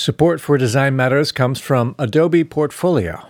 Support 0.00 0.40
for 0.40 0.56
Design 0.56 0.96
Matters 0.96 1.30
comes 1.30 1.60
from 1.60 1.94
Adobe 1.98 2.42
Portfolio. 2.42 3.28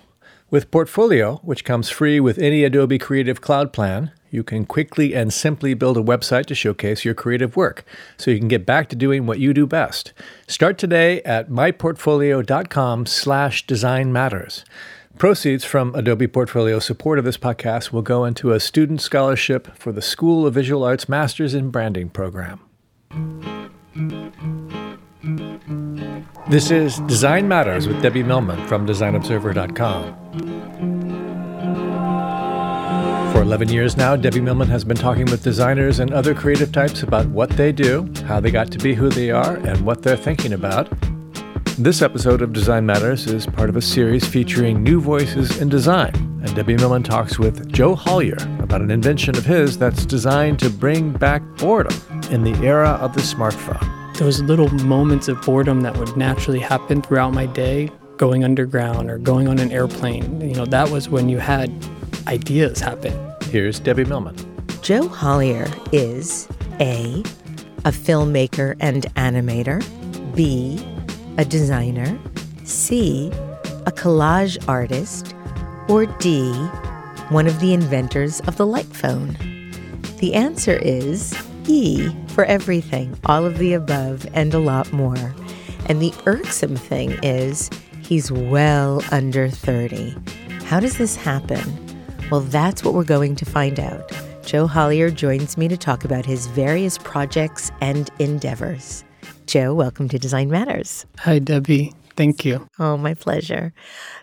With 0.51 0.71
Portfolio, 0.71 1.41
which 1.43 1.65
comes 1.65 1.91
free 1.91 2.21
with 2.21 2.39
any 2.39 2.63
Adobe 2.63 2.97
Creative 2.97 3.41
Cloud 3.41 3.73
plan, 3.73 4.13
you 4.31 4.45
can 4.45 4.65
quickly 4.67 5.13
and 5.13 5.33
simply 5.33 5.75
build 5.75 5.97
a 5.97 6.01
website 6.01 6.47
to 6.47 6.55
showcase 6.55 7.05
your 7.05 7.15
creative 7.15 7.57
work 7.57 7.85
so 8.17 8.31
you 8.31 8.39
can 8.39 8.47
get 8.47 8.67
back 8.67 8.89
to 8.91 8.95
doing 8.95 9.27
what 9.27 9.41
you 9.41 9.53
do 9.53 9.67
best. 9.67 10.13
Start 10.47 10.79
today 10.79 11.21
at 11.23 11.51
myportfolio.com 11.51 13.07
slash 13.07 13.67
design 13.67 14.13
matters. 14.13 14.65
Proceeds 15.19 15.65
from 15.65 15.93
Adobe 15.97 16.29
Portfolio 16.29 16.79
support 16.79 17.19
of 17.19 17.25
this 17.25 17.37
podcast 17.37 17.91
will 17.91 18.03
go 18.03 18.25
into 18.25 18.53
a 18.53 18.61
student 18.61 19.01
scholarship 19.01 19.77
for 19.77 19.91
the 19.91 20.01
School 20.01 20.47
of 20.47 20.55
Visual 20.55 20.85
Arts 20.85 21.09
Masters 21.09 21.53
in 21.53 21.71
Branding 21.71 22.11
program. 22.11 22.61
This 25.23 26.71
is 26.71 26.99
Design 27.01 27.47
Matters 27.47 27.87
with 27.87 28.01
Debbie 28.01 28.23
Millman 28.23 28.67
from 28.67 28.87
DesignObserver.com. 28.87 30.15
For 33.33 33.43
11 33.43 33.69
years 33.69 33.99
now, 33.99 34.17
Debbie 34.17 34.41
Millman 34.41 34.69
has 34.69 34.83
been 34.83 34.97
talking 34.97 35.27
with 35.27 35.43
designers 35.43 35.99
and 35.99 36.11
other 36.15 36.35
creative 36.35 36.73
types 36.73 37.03
about 37.03 37.27
what 37.27 37.51
they 37.51 37.71
do, 37.71 38.11
how 38.27 38.41
they 38.41 38.51
got 38.51 38.71
to 38.73 38.79
be 38.79 38.95
who 38.95 39.11
they 39.11 39.31
are, 39.31 39.57
and 39.57 39.83
what 39.83 40.03
they're 40.03 40.17
thinking 40.17 40.55
about. 40.55 40.89
This 41.77 42.01
episode 42.01 42.41
of 42.41 42.55
Design 42.55 42.87
Matters 42.87 43.27
is 43.27 43.45
part 43.45 43.69
of 43.69 43.77
a 43.77 43.83
series 43.83 44.27
featuring 44.27 44.83
new 44.83 45.03
voices 45.03 45.61
in 45.61 45.69
design, 45.69 46.15
and 46.43 46.57
Debbie 46.57 46.77
Millman 46.77 47.03
talks 47.03 47.39
with 47.39 47.71
Joe 47.71 47.95
Hollier 47.95 48.39
about 48.61 48.81
an 48.81 48.91
invention 48.91 49.37
of 49.37 49.45
his 49.45 49.77
that's 49.77 50.07
designed 50.07 50.61
to 50.61 50.71
bring 50.71 51.13
back 51.13 51.43
boredom 51.59 51.95
in 52.31 52.43
the 52.43 52.55
era 52.65 52.93
of 53.03 53.13
the 53.13 53.21
smartphone 53.21 54.00
those 54.21 54.43
little 54.43 54.69
moments 54.85 55.29
of 55.29 55.41
boredom 55.41 55.81
that 55.81 55.97
would 55.97 56.15
naturally 56.15 56.59
happen 56.59 57.01
throughout 57.01 57.33
my 57.33 57.47
day, 57.47 57.91
going 58.19 58.45
underground 58.45 59.11
or 59.11 59.17
going 59.17 59.49
on 59.49 59.59
an 59.59 59.73
airplane, 59.73 60.43
you 60.43 60.55
know, 60.55 60.67
that 60.67 60.91
was 60.91 61.09
when 61.09 61.31
you 61.31 61.39
had 61.39 61.73
ideas 62.27 62.81
happen. 62.81 63.19
Here's 63.45 63.81
Debbie 63.81 64.05
Millman. 64.05 64.37
Joe 64.83 65.09
Hollier 65.09 65.67
is 65.91 66.47
A, 66.81 67.23
a 67.87 67.91
filmmaker 67.91 68.77
and 68.79 69.05
animator, 69.17 69.83
B, 70.37 70.79
a 71.39 71.45
designer, 71.47 72.19
C, 72.65 73.29
a 73.87 73.91
collage 73.91 74.63
artist, 74.69 75.35
or 75.89 76.05
D, 76.05 76.53
one 77.31 77.47
of 77.47 77.59
the 77.61 77.73
inventors 77.73 78.41
of 78.41 78.59
the 78.59 78.67
light 78.67 78.85
phone? 78.85 79.35
The 80.19 80.35
answer 80.35 80.77
is 80.77 81.35
E 81.67 82.11
for 82.41 82.47
everything, 82.47 83.15
all 83.27 83.45
of 83.45 83.59
the 83.59 83.75
above, 83.75 84.27
and 84.33 84.55
a 84.55 84.59
lot 84.59 84.91
more. 84.95 85.35
And 85.91 86.01
the 86.01 86.15
irksome 86.25 86.75
thing 86.75 87.11
is, 87.23 87.69
he's 88.03 88.33
well 88.33 89.03
under 89.11 89.51
30. 89.51 90.17
How 90.65 90.81
does 90.81 90.97
this 90.97 91.17
happen? 91.17 91.61
Well, 92.31 92.41
that's 92.41 92.83
what 92.83 92.95
we're 92.95 93.05
going 93.05 93.37
to 93.37 93.45
find 93.45 93.79
out. 93.79 94.11
Joe 94.43 94.67
Hollier 94.67 95.11
joins 95.11 95.59
me 95.59 95.69
to 95.69 95.77
talk 95.77 96.03
about 96.03 96.25
his 96.25 96.47
various 96.47 96.97
projects 96.97 97.71
and 97.83 98.09
endeavors. 98.19 99.05
Joe, 99.45 99.75
welcome 99.75 100.09
to 100.09 100.19
Design 100.19 100.49
Matters. 100.49 101.05
Hi, 101.19 101.41
Debbie. 101.41 101.93
Thank 102.17 102.47
you. 102.47 102.67
Oh, 102.79 102.97
my 102.97 103.13
pleasure. 103.13 103.75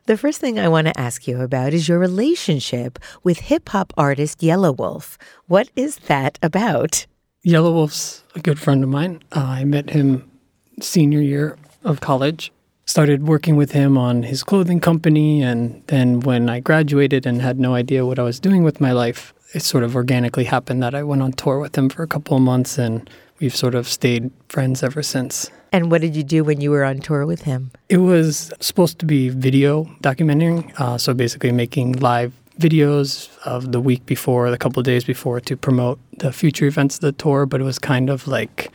The 0.07 0.17
first 0.17 0.41
thing 0.41 0.57
I 0.57 0.69
want 0.69 0.87
to 0.87 0.99
ask 0.99 1.27
you 1.27 1.41
about 1.41 1.71
is 1.71 1.87
your 1.87 1.99
relationship 1.99 2.97
with 3.23 3.41
hip 3.41 3.69
hop 3.69 3.93
artist 3.95 4.39
Yelawolf. 4.39 5.17
What 5.45 5.69
is 5.75 5.97
that 6.07 6.39
about? 6.41 7.05
Yelawolf's 7.45 8.23
a 8.35 8.39
good 8.39 8.59
friend 8.59 8.83
of 8.83 8.89
mine. 8.89 9.21
Uh, 9.31 9.39
I 9.39 9.63
met 9.63 9.89
him 9.89 10.29
senior 10.81 11.21
year 11.21 11.57
of 11.83 12.01
college. 12.01 12.51
Started 12.85 13.27
working 13.27 13.57
with 13.57 13.71
him 13.71 13.97
on 13.97 14.23
his 14.23 14.43
clothing 14.43 14.79
company, 14.79 15.41
and 15.41 15.83
then 15.87 16.21
when 16.21 16.49
I 16.49 16.61
graduated 16.61 17.25
and 17.25 17.41
had 17.41 17.59
no 17.59 17.75
idea 17.75 18.05
what 18.05 18.17
I 18.17 18.23
was 18.23 18.39
doing 18.39 18.63
with 18.63 18.79
my 18.79 18.93
life, 18.93 19.33
it 19.53 19.61
sort 19.61 19.83
of 19.83 19.95
organically 19.95 20.45
happened 20.45 20.81
that 20.83 20.95
I 20.95 21.03
went 21.03 21.21
on 21.21 21.33
tour 21.33 21.59
with 21.59 21.77
him 21.77 21.89
for 21.89 22.03
a 22.03 22.07
couple 22.07 22.37
of 22.37 22.43
months, 22.43 22.77
and 22.77 23.09
we've 23.39 23.55
sort 23.55 23.75
of 23.75 23.87
stayed 23.87 24.31
friends 24.47 24.83
ever 24.83 25.03
since. 25.03 25.51
And 25.73 25.91
what 25.91 25.99
did 25.99 26.15
you 26.15 26.23
do 26.23 26.45
when 26.45 26.61
you 26.61 26.71
were 26.71 26.85
on 26.85 26.99
tour 26.99 27.25
with 27.25 27.41
him? 27.41 27.71
It 27.89 27.97
was 27.97 28.53
supposed 28.61 28.99
to 28.99 29.05
be 29.05 29.29
video 29.29 29.83
documenting, 30.01 30.73
uh, 30.79 30.97
so 30.97 31.13
basically 31.13 31.51
making 31.51 31.93
live 31.99 32.33
videos 32.59 33.29
of 33.45 33.71
the 33.71 33.79
week 33.79 34.05
before, 34.05 34.49
the 34.51 34.57
couple 34.57 34.81
days 34.83 35.03
before, 35.03 35.39
to 35.41 35.55
promote 35.55 35.99
the 36.17 36.31
future 36.31 36.65
events 36.65 36.95
of 36.95 37.01
the 37.01 37.11
tour. 37.11 37.45
But 37.45 37.61
it 37.61 37.63
was 37.63 37.79
kind 37.79 38.09
of 38.09 38.27
like 38.27 38.71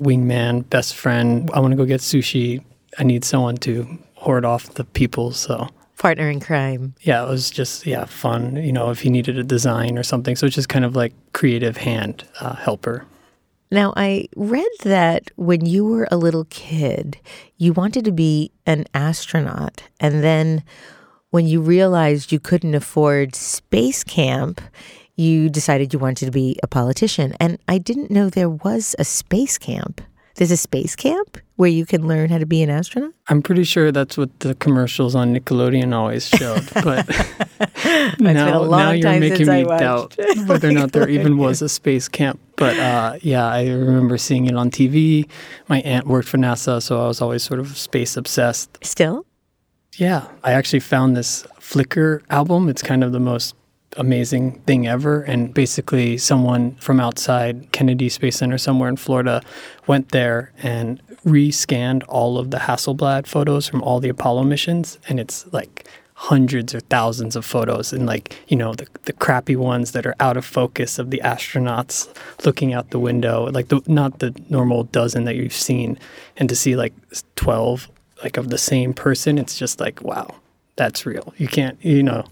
wingman, 0.00 0.68
best 0.70 0.94
friend. 0.94 1.50
I 1.52 1.60
want 1.60 1.72
to 1.72 1.76
go 1.76 1.84
get 1.84 2.00
sushi. 2.00 2.62
I 2.98 3.04
need 3.04 3.24
someone 3.24 3.56
to 3.58 3.98
hoard 4.14 4.44
off 4.44 4.74
the 4.74 4.84
people. 4.84 5.32
So 5.32 5.68
partner 5.98 6.28
in 6.28 6.40
crime. 6.40 6.94
Yeah, 7.00 7.24
it 7.24 7.28
was 7.28 7.50
just 7.50 7.86
yeah 7.86 8.04
fun. 8.04 8.56
You 8.56 8.72
know, 8.72 8.90
if 8.90 9.00
he 9.00 9.10
needed 9.10 9.38
a 9.38 9.44
design 9.44 9.98
or 9.98 10.02
something, 10.02 10.36
so 10.36 10.46
it's 10.46 10.54
just 10.54 10.68
kind 10.68 10.84
of 10.84 10.94
like 10.94 11.12
creative 11.32 11.76
hand 11.76 12.24
uh, 12.40 12.56
helper. 12.56 13.06
Now, 13.70 13.92
I 13.96 14.28
read 14.36 14.70
that 14.82 15.30
when 15.36 15.66
you 15.66 15.84
were 15.84 16.06
a 16.10 16.16
little 16.16 16.44
kid, 16.50 17.18
you 17.56 17.72
wanted 17.72 18.04
to 18.04 18.12
be 18.12 18.52
an 18.66 18.84
astronaut, 18.94 19.82
and 19.98 20.22
then 20.22 20.62
when 21.34 21.48
you 21.48 21.60
realized 21.60 22.30
you 22.30 22.38
couldn't 22.38 22.76
afford 22.76 23.34
space 23.34 24.04
camp, 24.04 24.60
you 25.16 25.50
decided 25.50 25.92
you 25.92 25.98
wanted 25.98 26.26
to 26.26 26.30
be 26.30 26.56
a 26.62 26.68
politician. 26.68 27.34
And 27.40 27.58
I 27.66 27.76
didn't 27.78 28.08
know 28.08 28.30
there 28.30 28.48
was 28.48 28.94
a 29.00 29.04
space 29.04 29.58
camp. 29.58 30.00
There's 30.36 30.52
a 30.52 30.56
space 30.56 30.94
camp 30.94 31.38
where 31.56 31.68
you 31.68 31.86
can 31.86 32.06
learn 32.06 32.30
how 32.30 32.38
to 32.38 32.46
be 32.46 32.62
an 32.62 32.70
astronaut? 32.70 33.14
I'm 33.26 33.42
pretty 33.42 33.64
sure 33.64 33.90
that's 33.90 34.16
what 34.16 34.30
the 34.40 34.54
commercials 34.54 35.16
on 35.16 35.34
Nickelodeon 35.34 35.92
always 35.92 36.28
showed. 36.28 36.68
But 36.84 38.32
now, 38.34 38.64
now 38.64 38.90
you're 38.92 39.18
making 39.18 39.48
me 39.48 39.64
doubt 39.64 40.16
whether 40.46 40.68
or 40.68 40.72
not 40.72 40.92
there 40.92 41.08
even 41.08 41.36
was 41.36 41.62
a 41.62 41.68
space 41.68 42.06
camp. 42.06 42.38
But 42.56 42.78
uh, 42.78 43.18
yeah, 43.22 43.46
I 43.46 43.66
remember 43.66 44.18
seeing 44.18 44.46
it 44.46 44.54
on 44.54 44.70
TV. 44.70 45.28
My 45.68 45.80
aunt 45.80 46.06
worked 46.06 46.28
for 46.28 46.38
NASA, 46.38 46.80
so 46.80 47.02
I 47.02 47.08
was 47.08 47.20
always 47.20 47.42
sort 47.42 47.58
of 47.58 47.76
space 47.76 48.16
obsessed. 48.16 48.78
Still? 48.82 49.26
Yeah, 49.96 50.28
I 50.42 50.52
actually 50.52 50.80
found 50.80 51.16
this 51.16 51.44
Flickr 51.60 52.22
album. 52.30 52.68
It's 52.68 52.82
kind 52.82 53.04
of 53.04 53.12
the 53.12 53.20
most 53.20 53.54
amazing 53.96 54.60
thing 54.62 54.86
ever. 54.88 55.22
And 55.22 55.54
basically, 55.54 56.18
someone 56.18 56.74
from 56.76 56.98
outside 56.98 57.70
Kennedy 57.72 58.08
Space 58.08 58.36
Center, 58.36 58.58
somewhere 58.58 58.88
in 58.88 58.96
Florida, 58.96 59.40
went 59.86 60.10
there 60.10 60.52
and 60.62 61.00
rescanned 61.24 62.02
all 62.08 62.38
of 62.38 62.50
the 62.50 62.58
Hasselblad 62.58 63.26
photos 63.26 63.68
from 63.68 63.82
all 63.82 64.00
the 64.00 64.08
Apollo 64.08 64.44
missions. 64.44 64.98
And 65.08 65.20
it's 65.20 65.46
like 65.52 65.88
hundreds 66.14 66.74
or 66.74 66.80
thousands 66.80 67.34
of 67.34 67.44
photos 67.44 67.92
and 67.92 68.06
like 68.06 68.36
you 68.46 68.56
know 68.56 68.72
the, 68.72 68.86
the 69.04 69.12
crappy 69.12 69.56
ones 69.56 69.90
that 69.90 70.06
are 70.06 70.14
out 70.20 70.36
of 70.36 70.44
focus 70.44 70.96
of 70.98 71.10
the 71.10 71.20
astronauts 71.24 72.08
looking 72.46 72.72
out 72.72 72.90
the 72.90 73.00
window 73.00 73.50
like 73.50 73.66
the 73.66 73.82
not 73.88 74.20
the 74.20 74.32
normal 74.48 74.84
dozen 74.84 75.24
that 75.24 75.34
you've 75.34 75.52
seen 75.52 75.98
and 76.36 76.48
to 76.48 76.54
see 76.54 76.76
like 76.76 76.94
12 77.34 77.88
like 78.24 78.36
of 78.38 78.48
the 78.48 78.58
same 78.58 78.94
person, 78.94 79.36
it's 79.38 79.56
just 79.58 79.78
like, 79.78 80.00
wow, 80.00 80.34
that's 80.76 81.04
real. 81.04 81.32
You 81.36 81.46
can't, 81.46 81.78
you 81.84 82.02
know, 82.02 82.24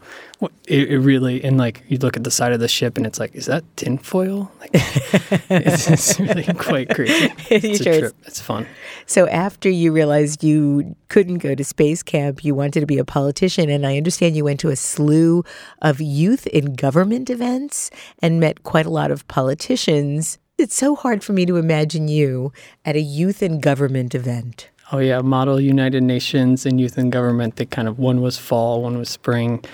it, 0.66 0.90
it, 0.90 0.98
really, 0.98 1.44
and 1.44 1.58
like 1.58 1.84
you 1.86 1.98
look 1.98 2.16
at 2.16 2.24
the 2.24 2.30
side 2.30 2.52
of 2.52 2.60
the 2.60 2.66
ship 2.66 2.96
and 2.96 3.06
it's 3.06 3.20
like, 3.20 3.34
is 3.34 3.46
that 3.46 3.62
tinfoil? 3.76 4.50
Like, 4.58 4.70
it's, 4.74 5.88
it's, 5.88 6.18
really 6.18 6.44
quite 6.54 6.88
crazy. 6.88 7.32
It's 7.50 7.82
sure 7.82 7.92
a 7.92 7.98
trip. 8.00 8.14
It's, 8.20 8.28
it's 8.28 8.40
fun. 8.40 8.66
So 9.06 9.28
after 9.28 9.68
you 9.68 9.92
realized 9.92 10.42
you 10.42 10.96
couldn't 11.08 11.38
go 11.38 11.54
to 11.54 11.62
space 11.62 12.02
camp, 12.02 12.42
you 12.42 12.54
wanted 12.54 12.80
to 12.80 12.86
be 12.86 12.98
a 12.98 13.04
politician. 13.04 13.68
And 13.68 13.86
I 13.86 13.98
understand 13.98 14.34
you 14.34 14.44
went 14.44 14.60
to 14.60 14.70
a 14.70 14.76
slew 14.76 15.44
of 15.82 16.00
youth 16.00 16.46
in 16.48 16.74
government 16.74 17.28
events 17.28 17.90
and 18.20 18.40
met 18.40 18.62
quite 18.64 18.86
a 18.86 18.90
lot 18.90 19.10
of 19.10 19.28
politicians. 19.28 20.38
It's 20.58 20.74
so 20.74 20.96
hard 20.96 21.22
for 21.22 21.32
me 21.32 21.46
to 21.46 21.56
imagine 21.56 22.08
you 22.08 22.52
at 22.84 22.96
a 22.96 23.00
youth 23.00 23.42
in 23.42 23.60
government 23.60 24.14
event. 24.14 24.70
Oh 24.94 24.98
yeah, 24.98 25.22
Model 25.22 25.58
United 25.58 26.02
Nations 26.02 26.66
and 26.66 26.78
Youth 26.78 26.98
in 26.98 27.08
Government. 27.08 27.56
They 27.56 27.64
kind 27.64 27.88
of 27.88 27.98
one 27.98 28.20
was 28.20 28.36
fall, 28.36 28.82
one 28.82 28.98
was 28.98 29.08
spring. 29.08 29.64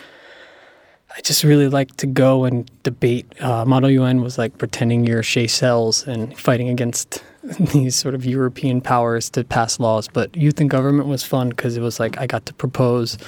I 1.16 1.20
just 1.22 1.42
really 1.42 1.66
like 1.66 1.96
to 1.96 2.06
go 2.06 2.44
and 2.44 2.70
debate. 2.84 3.26
Uh, 3.42 3.64
Model 3.64 3.90
UN 3.90 4.22
was 4.22 4.38
like 4.38 4.56
pretending 4.58 5.04
you're 5.04 5.24
Seychelles 5.24 6.06
and 6.06 6.38
fighting 6.38 6.68
against 6.68 7.24
these 7.72 7.96
sort 7.96 8.14
of 8.14 8.24
European 8.24 8.80
powers 8.80 9.28
to 9.30 9.42
pass 9.42 9.80
laws. 9.80 10.06
But 10.06 10.36
Youth 10.36 10.60
in 10.60 10.68
Government 10.68 11.08
was 11.08 11.24
fun 11.24 11.48
because 11.48 11.76
it 11.76 11.80
was 11.80 11.98
like 11.98 12.16
I 12.18 12.28
got 12.28 12.46
to 12.46 12.54
propose 12.54 13.18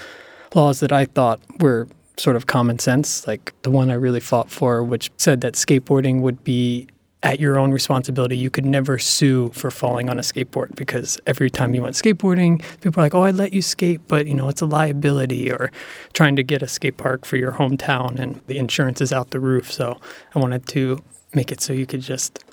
laws 0.55 0.79
that 0.79 0.93
I 0.93 1.07
thought 1.07 1.41
were 1.59 1.89
sort 2.17 2.37
of 2.37 2.47
common 2.47 2.79
sense. 2.79 3.27
Like 3.27 3.53
the 3.63 3.71
one 3.73 3.91
I 3.91 3.95
really 3.95 4.21
fought 4.21 4.49
for, 4.49 4.85
which 4.85 5.11
said 5.17 5.41
that 5.41 5.55
skateboarding 5.55 6.21
would 6.21 6.45
be 6.45 6.87
at 7.23 7.39
your 7.39 7.59
own 7.59 7.71
responsibility. 7.71 8.37
You 8.37 8.51
could 8.51 8.65
never 8.65 8.99
sue 8.99 9.51
for 9.51 9.71
falling 9.71 10.09
on 10.09 10.19
a 10.19 10.23
skateboard 10.23 10.75
because 10.75 11.21
every 11.27 11.51
time 11.51 11.75
you 11.75 11.83
went 11.83 11.95
skateboarding, 11.95 12.63
people 12.81 13.01
are 13.01 13.05
like, 13.05 13.15
"Oh, 13.15 13.23
I 13.23 13.31
let 13.31 13.53
you 13.53 13.63
skate, 13.63 14.01
but 14.09 14.27
you 14.27 14.35
know 14.35 14.49
it's 14.49 14.63
a 14.63 14.67
liability." 14.67 15.51
Or 15.51 15.71
trying 16.13 16.37
to 16.37 16.43
get 16.43 16.63
a 16.63 16.69
skate 16.69 16.97
park 16.97 17.25
for 17.25 17.37
your 17.37 17.53
hometown 17.53 18.19
and 18.19 18.41
the 18.47 18.59
insurance 18.59 19.01
is 19.01 19.13
out 19.13 19.31
the 19.31 19.41
roof. 19.41 19.71
So 19.71 20.01
I 20.35 20.39
wanted 20.39 20.67
to 20.69 21.03
make 21.35 21.53
it 21.53 21.61
so 21.61 21.73
you 21.73 21.87
could 21.87 22.01
just 22.01 22.45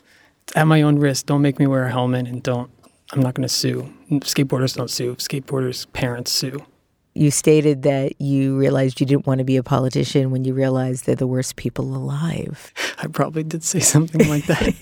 at 0.56 0.68
my 0.68 0.81
own 0.81 1.00
risk. 1.00 1.25
Don't 1.25 1.42
make 1.42 1.60
me 1.60 1.68
wear 1.68 1.86
a 1.86 1.92
helmet 1.92 2.28
and 2.28 2.44
don't 2.44 2.69
I'm 3.14 3.22
not 3.22 3.36
going 3.36 3.48
to 3.48 3.54
sue. 3.54 3.94
Skateboarders 4.12 4.75
don't 4.75 4.90
sue. 4.90 5.16
Skateboarders' 5.16 5.86
parents 5.94 6.31
sue. 6.31 6.66
You 7.18 7.31
stated 7.31 7.81
that 7.81 8.22
you 8.22 8.56
realized 8.58 9.00
you 9.00 9.08
didn't 9.08 9.25
want 9.25 9.40
to 9.40 9.44
be 9.44 9.58
a 9.58 9.64
politician 9.64 10.30
when 10.30 10.46
you 10.46 10.54
realized 10.54 11.08
they're 11.08 11.16
the 11.16 11.25
worst 11.25 11.56
people 11.56 11.96
alive. 11.96 12.72
I 13.00 13.08
probably 13.08 13.44
did 13.44 13.64
say 13.64 13.80
something 13.80 14.30
like 14.30 14.46
that. 14.46 14.75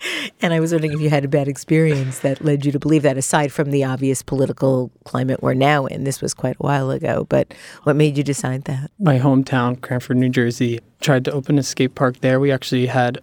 and 0.40 0.52
I 0.52 0.60
was 0.60 0.72
wondering 0.72 0.92
if 0.92 1.00
you 1.00 1.10
had 1.10 1.24
a 1.24 1.28
bad 1.28 1.48
experience 1.48 2.20
that 2.20 2.44
led 2.44 2.64
you 2.64 2.70
to 2.70 2.78
believe 2.78 3.02
that, 3.02 3.16
aside 3.16 3.52
from 3.52 3.72
the 3.72 3.82
obvious 3.82 4.22
political 4.22 4.92
climate 5.04 5.42
we're 5.42 5.54
now 5.54 5.86
in. 5.86 6.04
This 6.04 6.20
was 6.20 6.34
quite 6.34 6.54
a 6.54 6.62
while 6.62 6.92
ago, 6.92 7.26
but 7.28 7.52
what 7.82 7.96
made 7.96 8.16
you 8.16 8.22
decide 8.22 8.64
that? 8.64 8.90
My 9.00 9.18
hometown, 9.18 9.80
Cranford, 9.80 10.18
New 10.18 10.28
Jersey, 10.28 10.78
tried 11.00 11.24
to 11.24 11.32
open 11.32 11.58
a 11.58 11.64
skate 11.64 11.96
park 11.96 12.20
there. 12.20 12.38
We 12.38 12.52
actually 12.52 12.86
had 12.86 13.18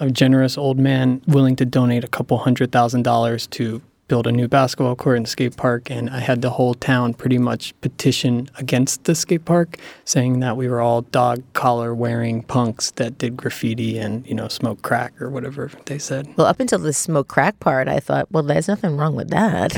a 0.00 0.10
generous 0.10 0.58
old 0.58 0.78
man 0.78 1.22
willing 1.28 1.54
to 1.56 1.64
donate 1.64 2.02
a 2.02 2.08
couple 2.08 2.38
hundred 2.38 2.72
thousand 2.72 3.02
dollars 3.02 3.46
to 3.48 3.80
build 4.12 4.26
a 4.26 4.32
new 4.32 4.46
basketball 4.46 4.94
court 4.94 5.16
and 5.16 5.26
skate 5.26 5.56
park. 5.56 5.90
And 5.90 6.10
I 6.10 6.20
had 6.20 6.42
the 6.42 6.50
whole 6.50 6.74
town 6.74 7.14
pretty 7.14 7.38
much 7.38 7.72
petition 7.80 8.50
against 8.58 9.04
the 9.04 9.14
skate 9.14 9.46
park, 9.46 9.78
saying 10.04 10.40
that 10.40 10.54
we 10.54 10.68
were 10.68 10.82
all 10.82 11.00
dog 11.00 11.42
collar 11.54 11.94
wearing 11.94 12.42
punks 12.42 12.90
that 12.96 13.16
did 13.16 13.38
graffiti 13.38 13.96
and, 13.96 14.26
you 14.26 14.34
know, 14.34 14.48
smoke 14.48 14.82
crack 14.82 15.18
or 15.18 15.30
whatever 15.30 15.70
they 15.86 15.98
said. 15.98 16.28
Well, 16.36 16.46
up 16.46 16.60
until 16.60 16.78
the 16.78 16.92
smoke 16.92 17.28
crack 17.28 17.58
part, 17.58 17.88
I 17.88 18.00
thought, 18.00 18.30
well, 18.30 18.42
there's 18.42 18.68
nothing 18.68 18.98
wrong 18.98 19.16
with 19.16 19.30
that. 19.30 19.72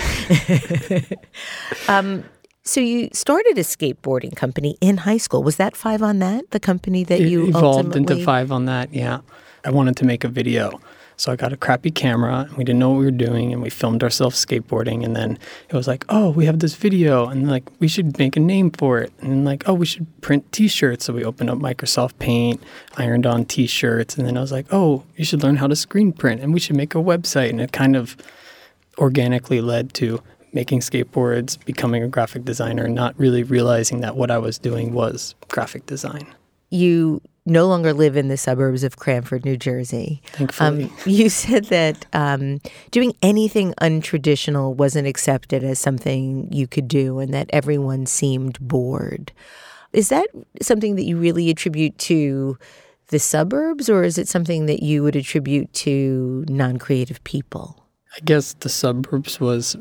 um, 1.88 2.24
so 2.64 2.80
you 2.80 3.10
started 3.12 3.56
a 3.56 3.62
skateboarding 3.62 4.34
company 4.34 4.76
in 4.80 4.96
high 4.96 5.18
school. 5.18 5.44
Was 5.44 5.58
that 5.58 5.76
Five 5.76 6.02
on 6.02 6.18
That, 6.18 6.50
the 6.50 6.58
company 6.58 7.04
that 7.04 7.20
you 7.20 7.44
it 7.44 7.48
evolved 7.50 7.86
ultimately... 7.86 8.14
into 8.14 8.24
Five 8.24 8.50
on 8.50 8.64
That? 8.64 8.92
Yeah, 8.92 9.20
I 9.64 9.70
wanted 9.70 9.94
to 9.98 10.04
make 10.04 10.24
a 10.24 10.28
video 10.28 10.80
so 11.16 11.32
I 11.32 11.36
got 11.36 11.52
a 11.52 11.56
crappy 11.56 11.90
camera 11.90 12.46
and 12.48 12.56
we 12.56 12.64
didn't 12.64 12.78
know 12.78 12.90
what 12.90 12.98
we 12.98 13.04
were 13.04 13.10
doing 13.10 13.52
and 13.52 13.62
we 13.62 13.70
filmed 13.70 14.02
ourselves 14.02 14.44
skateboarding 14.44 15.04
and 15.04 15.14
then 15.14 15.38
it 15.68 15.74
was 15.74 15.86
like, 15.86 16.04
oh, 16.08 16.30
we 16.30 16.46
have 16.46 16.58
this 16.58 16.74
video 16.74 17.26
and 17.28 17.48
like 17.48 17.64
we 17.80 17.88
should 17.88 18.18
make 18.18 18.36
a 18.36 18.40
name 18.40 18.70
for 18.70 19.00
it. 19.00 19.12
And 19.20 19.44
like, 19.44 19.68
oh, 19.68 19.74
we 19.74 19.86
should 19.86 20.06
print 20.20 20.50
t-shirts. 20.52 21.04
So 21.04 21.12
we 21.12 21.24
opened 21.24 21.50
up 21.50 21.58
Microsoft 21.58 22.18
Paint, 22.18 22.62
ironed 22.96 23.26
on 23.26 23.44
t-shirts, 23.44 24.16
and 24.16 24.26
then 24.26 24.36
I 24.36 24.40
was 24.40 24.52
like, 24.52 24.66
oh, 24.70 25.04
you 25.16 25.24
should 25.24 25.42
learn 25.42 25.56
how 25.56 25.66
to 25.66 25.76
screen 25.76 26.12
print 26.12 26.40
and 26.40 26.52
we 26.52 26.60
should 26.60 26.76
make 26.76 26.94
a 26.94 26.98
website. 26.98 27.50
And 27.50 27.60
it 27.60 27.72
kind 27.72 27.96
of 27.96 28.16
organically 28.98 29.60
led 29.60 29.94
to 29.94 30.22
making 30.52 30.80
skateboards, 30.80 31.62
becoming 31.64 32.02
a 32.02 32.08
graphic 32.08 32.44
designer, 32.44 32.88
not 32.88 33.18
really 33.18 33.42
realizing 33.42 34.00
that 34.00 34.16
what 34.16 34.30
I 34.30 34.38
was 34.38 34.56
doing 34.56 34.92
was 34.92 35.34
graphic 35.48 35.86
design. 35.86 36.26
You 36.70 37.20
no 37.46 37.66
longer 37.66 37.92
live 37.92 38.16
in 38.16 38.28
the 38.28 38.36
suburbs 38.36 38.84
of 38.84 38.96
Cranford, 38.96 39.44
New 39.44 39.56
Jersey. 39.56 40.22
Thankfully. 40.32 40.84
Um, 40.84 40.92
you 41.06 41.28
said 41.28 41.66
that 41.66 42.06
um, 42.12 42.60
doing 42.90 43.14
anything 43.22 43.74
untraditional 43.80 44.74
wasn't 44.74 45.06
accepted 45.06 45.62
as 45.62 45.78
something 45.78 46.50
you 46.52 46.66
could 46.66 46.88
do 46.88 47.18
and 47.18 47.34
that 47.34 47.50
everyone 47.52 48.06
seemed 48.06 48.58
bored. 48.60 49.32
Is 49.92 50.08
that 50.08 50.28
something 50.60 50.96
that 50.96 51.04
you 51.04 51.16
really 51.16 51.50
attribute 51.50 51.96
to 51.98 52.58
the 53.08 53.18
suburbs 53.18 53.88
or 53.88 54.02
is 54.02 54.18
it 54.18 54.26
something 54.26 54.66
that 54.66 54.82
you 54.82 55.02
would 55.02 55.14
attribute 55.14 55.72
to 55.74 56.44
non 56.48 56.78
creative 56.78 57.22
people? 57.24 57.84
I 58.16 58.20
guess 58.24 58.54
the 58.54 58.68
suburbs 58.68 59.38
was 59.38 59.76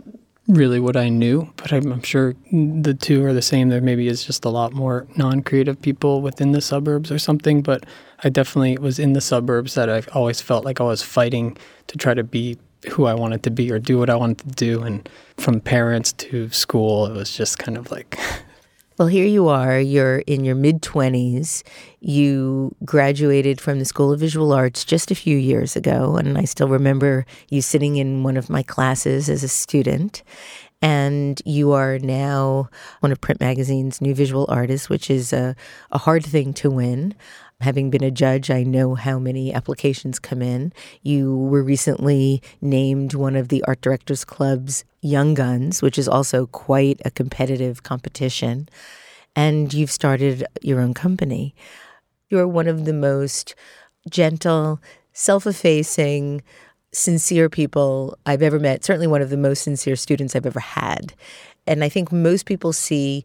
really 0.47 0.79
what 0.79 0.97
I 0.97 1.09
knew, 1.09 1.51
but 1.55 1.71
I'm, 1.71 1.91
I'm, 1.91 2.01
sure 2.01 2.35
the 2.51 2.93
two 2.93 3.23
are 3.25 3.33
the 3.33 3.41
same. 3.41 3.69
There 3.69 3.81
maybe 3.81 4.07
is 4.07 4.23
just 4.23 4.43
a 4.43 4.49
lot 4.49 4.73
more 4.73 5.07
non 5.15 5.41
creative 5.41 5.81
people 5.81 6.21
within 6.21 6.51
the 6.51 6.61
suburbs 6.61 7.11
or 7.11 7.19
something, 7.19 7.61
but 7.61 7.85
I 8.23 8.29
definitely 8.29 8.77
was 8.77 8.99
in 8.99 9.13
the 9.13 9.21
suburbs 9.21 9.75
that 9.75 9.89
I've 9.89 10.09
always 10.13 10.41
felt 10.41 10.65
like 10.65 10.81
I 10.81 10.83
was 10.83 11.01
fighting 11.01 11.57
to 11.87 11.97
try 11.97 12.13
to 12.13 12.23
be 12.23 12.57
who 12.91 13.05
I 13.05 13.13
wanted 13.13 13.43
to 13.43 13.51
be 13.51 13.71
or 13.71 13.79
do 13.79 13.97
what 13.97 14.09
I 14.09 14.15
wanted 14.15 14.39
to 14.39 14.47
do. 14.49 14.83
And 14.83 15.07
from 15.37 15.61
parents 15.61 16.11
to 16.13 16.49
school, 16.49 17.05
it 17.05 17.13
was 17.13 17.35
just 17.35 17.57
kind 17.59 17.77
of 17.77 17.89
like 17.91 18.19
Well, 18.99 19.07
here 19.07 19.25
you 19.25 19.47
are. 19.47 19.79
You're 19.79 20.19
in 20.19 20.45
your 20.45 20.53
mid 20.53 20.83
20s. 20.83 21.63
You 21.99 22.75
graduated 22.85 23.59
from 23.59 23.79
the 23.79 23.85
School 23.85 24.11
of 24.13 24.19
Visual 24.19 24.53
Arts 24.53 24.85
just 24.85 25.09
a 25.09 25.15
few 25.15 25.35
years 25.35 25.75
ago. 25.75 26.15
And 26.15 26.37
I 26.37 26.43
still 26.43 26.67
remember 26.67 27.25
you 27.49 27.63
sitting 27.63 27.95
in 27.95 28.21
one 28.21 28.37
of 28.37 28.51
my 28.51 28.61
classes 28.61 29.29
as 29.29 29.43
a 29.43 29.47
student. 29.47 30.21
And 30.79 31.41
you 31.43 31.71
are 31.71 31.97
now 31.97 32.69
one 32.99 33.11
of 33.11 33.19
Print 33.19 33.39
Magazine's 33.39 33.99
new 33.99 34.13
visual 34.13 34.45
artists, 34.47 34.89
which 34.89 35.09
is 35.09 35.33
a, 35.33 35.55
a 35.91 35.97
hard 35.97 36.23
thing 36.23 36.53
to 36.55 36.69
win. 36.69 37.15
Having 37.63 37.91
been 37.91 38.03
a 38.03 38.11
judge, 38.11 38.51
I 38.51 38.63
know 38.63 38.93
how 38.93 39.19
many 39.19 39.53
applications 39.53 40.19
come 40.19 40.41
in. 40.41 40.73
You 41.01 41.33
were 41.33 41.63
recently 41.63 42.41
named 42.59 43.13
one 43.13 43.37
of 43.37 43.47
the 43.47 43.63
Art 43.63 43.79
Directors 43.79 44.25
Club's 44.25 44.83
Young 44.99 45.33
Guns, 45.33 45.81
which 45.81 45.97
is 45.97 46.09
also 46.09 46.47
quite 46.47 46.99
a 47.05 47.11
competitive 47.11 47.81
competition. 47.83 48.67
And 49.33 49.73
you've 49.73 49.91
started 49.91 50.45
your 50.61 50.81
own 50.81 50.93
company. 50.93 51.55
You're 52.27 52.49
one 52.49 52.67
of 52.67 52.83
the 52.83 52.91
most 52.91 53.55
gentle, 54.09 54.81
self 55.13 55.47
effacing, 55.47 56.43
sincere 56.91 57.47
people 57.47 58.17
I've 58.25 58.43
ever 58.43 58.59
met, 58.59 58.83
certainly 58.83 59.07
one 59.07 59.21
of 59.21 59.29
the 59.29 59.37
most 59.37 59.63
sincere 59.63 59.95
students 59.95 60.35
I've 60.35 60.45
ever 60.45 60.59
had. 60.59 61.13
And 61.65 61.81
I 61.81 61.87
think 61.87 62.11
most 62.11 62.45
people 62.45 62.73
see 62.73 63.23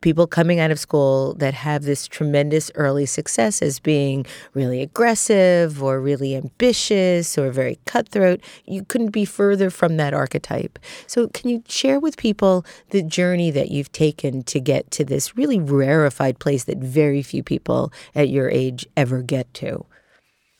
people 0.00 0.26
coming 0.26 0.60
out 0.60 0.70
of 0.70 0.78
school 0.78 1.34
that 1.34 1.54
have 1.54 1.82
this 1.82 2.06
tremendous 2.06 2.70
early 2.76 3.06
success 3.06 3.60
as 3.60 3.80
being 3.80 4.24
really 4.54 4.80
aggressive 4.80 5.82
or 5.82 6.00
really 6.00 6.36
ambitious 6.36 7.36
or 7.36 7.50
very 7.50 7.78
cutthroat. 7.84 8.40
You 8.64 8.84
couldn't 8.84 9.10
be 9.10 9.24
further 9.24 9.70
from 9.70 9.96
that 9.96 10.14
archetype. 10.14 10.78
So, 11.06 11.28
can 11.28 11.50
you 11.50 11.62
share 11.68 11.98
with 11.98 12.16
people 12.16 12.64
the 12.90 13.02
journey 13.02 13.50
that 13.50 13.70
you've 13.70 13.92
taken 13.92 14.42
to 14.44 14.60
get 14.60 14.90
to 14.92 15.04
this 15.04 15.36
really 15.36 15.58
rarefied 15.58 16.38
place 16.38 16.64
that 16.64 16.78
very 16.78 17.22
few 17.22 17.42
people 17.42 17.92
at 18.14 18.28
your 18.28 18.48
age 18.48 18.86
ever 18.96 19.22
get 19.22 19.52
to? 19.54 19.84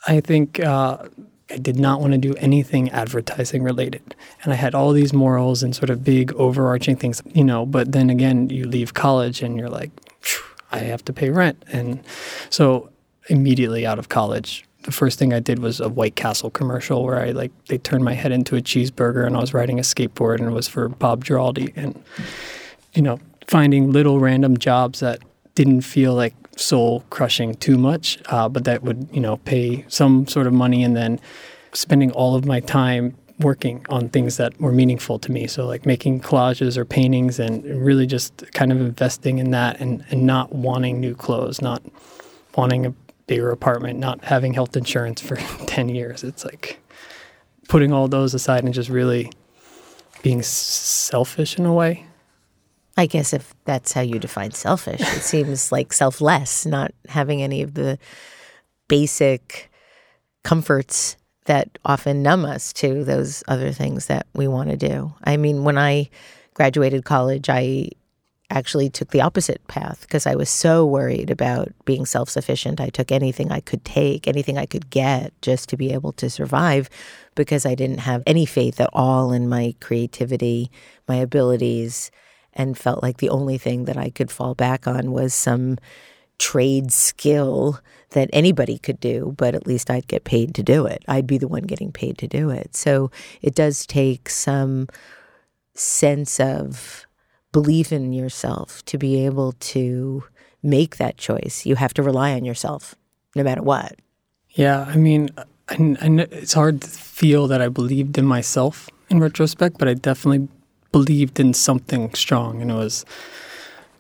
I 0.06 0.20
think 0.20 0.60
uh, 0.60 1.08
I 1.50 1.56
did 1.56 1.78
not 1.78 2.00
want 2.00 2.12
to 2.12 2.18
do 2.18 2.34
anything 2.34 2.90
advertising 2.90 3.62
related. 3.62 4.14
And 4.42 4.52
I 4.52 4.56
had 4.56 4.74
all 4.74 4.92
these 4.92 5.12
morals 5.12 5.62
and 5.62 5.74
sort 5.74 5.90
of 5.90 6.04
big 6.04 6.32
overarching 6.34 6.96
things, 6.96 7.22
you 7.26 7.44
know, 7.44 7.64
but 7.64 7.92
then 7.92 8.10
again, 8.10 8.50
you 8.50 8.66
leave 8.66 8.94
college 8.94 9.42
and 9.42 9.58
you're 9.58 9.70
like, 9.70 9.90
I 10.70 10.78
have 10.80 11.04
to 11.06 11.12
pay 11.12 11.30
rent. 11.30 11.64
And 11.72 12.00
so 12.50 12.90
immediately 13.28 13.86
out 13.86 13.98
of 13.98 14.10
college, 14.10 14.64
the 14.82 14.92
first 14.92 15.18
thing 15.18 15.32
I 15.32 15.40
did 15.40 15.58
was 15.58 15.80
a 15.80 15.88
White 15.88 16.16
Castle 16.16 16.50
commercial 16.50 17.04
where 17.04 17.18
I 17.18 17.30
like 17.30 17.50
they 17.66 17.78
turned 17.78 18.04
my 18.04 18.14
head 18.14 18.32
into 18.32 18.56
a 18.56 18.60
cheeseburger 18.60 19.26
and 19.26 19.36
I 19.36 19.40
was 19.40 19.54
riding 19.54 19.78
a 19.78 19.82
skateboard 19.82 20.38
and 20.38 20.48
it 20.48 20.52
was 20.52 20.68
for 20.68 20.88
Bob 20.88 21.24
Giraldi 21.24 21.72
and 21.76 22.02
you 22.94 23.02
know, 23.02 23.18
finding 23.46 23.92
little 23.92 24.20
random 24.20 24.56
jobs 24.56 25.00
that 25.00 25.20
didn't 25.54 25.80
feel 25.80 26.14
like 26.14 26.34
soul 26.58 27.04
crushing 27.10 27.54
too 27.54 27.78
much, 27.78 28.18
uh, 28.26 28.48
but 28.48 28.64
that 28.64 28.82
would 28.82 29.08
you 29.12 29.20
know 29.20 29.38
pay 29.38 29.84
some 29.88 30.26
sort 30.26 30.46
of 30.46 30.52
money, 30.52 30.82
and 30.82 30.96
then 30.96 31.20
spending 31.72 32.10
all 32.12 32.34
of 32.34 32.44
my 32.44 32.60
time 32.60 33.16
working 33.38 33.86
on 33.88 34.08
things 34.08 34.36
that 34.36 34.60
were 34.60 34.72
meaningful 34.72 35.18
to 35.20 35.30
me. 35.30 35.46
So 35.46 35.64
like 35.64 35.86
making 35.86 36.20
collages 36.20 36.76
or 36.76 36.84
paintings, 36.84 37.38
and 37.38 37.64
really 37.64 38.06
just 38.06 38.52
kind 38.52 38.72
of 38.72 38.80
investing 38.80 39.38
in 39.38 39.50
that, 39.52 39.80
and 39.80 40.04
and 40.10 40.24
not 40.24 40.52
wanting 40.52 41.00
new 41.00 41.14
clothes, 41.14 41.62
not 41.62 41.82
wanting 42.56 42.86
a 42.86 42.90
bigger 43.26 43.50
apartment, 43.50 43.98
not 43.98 44.24
having 44.24 44.54
health 44.54 44.76
insurance 44.76 45.20
for 45.20 45.36
ten 45.66 45.88
years. 45.88 46.24
It's 46.24 46.44
like 46.44 46.80
putting 47.68 47.92
all 47.92 48.08
those 48.08 48.34
aside 48.34 48.64
and 48.64 48.74
just 48.74 48.88
really 48.88 49.30
being 50.22 50.42
selfish 50.42 51.58
in 51.58 51.66
a 51.66 51.72
way 51.72 52.04
I 52.98 53.06
guess 53.06 53.32
if 53.32 53.54
that's 53.64 53.92
how 53.92 54.00
you 54.00 54.18
define 54.18 54.50
selfish, 54.50 55.00
it 55.00 55.22
seems 55.22 55.70
like 55.70 55.92
selfless, 55.92 56.66
not 56.66 56.92
having 57.08 57.40
any 57.40 57.62
of 57.62 57.74
the 57.74 57.96
basic 58.88 59.70
comforts 60.42 61.16
that 61.44 61.78
often 61.84 62.24
numb 62.24 62.44
us 62.44 62.72
to 62.72 63.04
those 63.04 63.44
other 63.46 63.70
things 63.70 64.06
that 64.06 64.26
we 64.34 64.48
want 64.48 64.70
to 64.70 64.76
do. 64.76 65.14
I 65.22 65.36
mean, 65.36 65.62
when 65.62 65.78
I 65.78 66.10
graduated 66.54 67.04
college, 67.04 67.48
I 67.48 67.90
actually 68.50 68.90
took 68.90 69.10
the 69.10 69.20
opposite 69.20 69.64
path 69.68 70.00
because 70.00 70.26
I 70.26 70.34
was 70.34 70.48
so 70.48 70.84
worried 70.84 71.30
about 71.30 71.68
being 71.84 72.04
self 72.04 72.28
sufficient. 72.28 72.80
I 72.80 72.88
took 72.88 73.12
anything 73.12 73.52
I 73.52 73.60
could 73.60 73.84
take, 73.84 74.26
anything 74.26 74.58
I 74.58 74.66
could 74.66 74.90
get 74.90 75.32
just 75.40 75.68
to 75.68 75.76
be 75.76 75.92
able 75.92 76.12
to 76.14 76.28
survive 76.28 76.90
because 77.36 77.64
I 77.64 77.76
didn't 77.76 78.00
have 78.00 78.24
any 78.26 78.44
faith 78.44 78.80
at 78.80 78.90
all 78.92 79.32
in 79.32 79.48
my 79.48 79.76
creativity, 79.80 80.72
my 81.06 81.16
abilities 81.16 82.10
and 82.58 82.76
felt 82.76 83.02
like 83.02 83.18
the 83.18 83.30
only 83.30 83.56
thing 83.56 83.84
that 83.86 83.96
I 83.96 84.10
could 84.10 84.30
fall 84.30 84.54
back 84.54 84.86
on 84.86 85.12
was 85.12 85.32
some 85.32 85.78
trade 86.38 86.92
skill 86.92 87.80
that 88.10 88.28
anybody 88.32 88.78
could 88.78 89.00
do, 89.00 89.34
but 89.36 89.54
at 89.54 89.66
least 89.66 89.90
I'd 89.90 90.06
get 90.06 90.24
paid 90.24 90.54
to 90.56 90.62
do 90.62 90.86
it. 90.86 91.04
I'd 91.08 91.26
be 91.26 91.38
the 91.38 91.48
one 91.48 91.62
getting 91.62 91.92
paid 91.92 92.18
to 92.18 92.28
do 92.28 92.50
it. 92.50 92.74
So 92.74 93.10
it 93.42 93.54
does 93.54 93.86
take 93.86 94.28
some 94.28 94.88
sense 95.74 96.40
of 96.40 97.06
belief 97.52 97.92
in 97.92 98.12
yourself 98.12 98.84
to 98.86 98.98
be 98.98 99.24
able 99.24 99.52
to 99.52 100.24
make 100.62 100.96
that 100.96 101.16
choice. 101.16 101.64
You 101.64 101.76
have 101.76 101.94
to 101.94 102.02
rely 102.02 102.32
on 102.32 102.44
yourself 102.44 102.94
no 103.34 103.42
matter 103.42 103.62
what. 103.62 103.96
Yeah, 104.50 104.82
I 104.88 104.96
mean, 104.96 105.30
I, 105.68 105.74
I, 105.78 106.26
it's 106.32 106.54
hard 106.54 106.82
to 106.82 106.88
feel 106.88 107.46
that 107.48 107.60
I 107.60 107.68
believed 107.68 108.18
in 108.18 108.26
myself 108.26 108.88
in 109.10 109.20
retrospect, 109.20 109.78
but 109.78 109.88
I 109.88 109.94
definitely 109.94 110.48
believed 110.92 111.38
in 111.40 111.54
something 111.54 112.14
strong, 112.14 112.62
and 112.62 112.70
it 112.70 112.74
was 112.74 113.04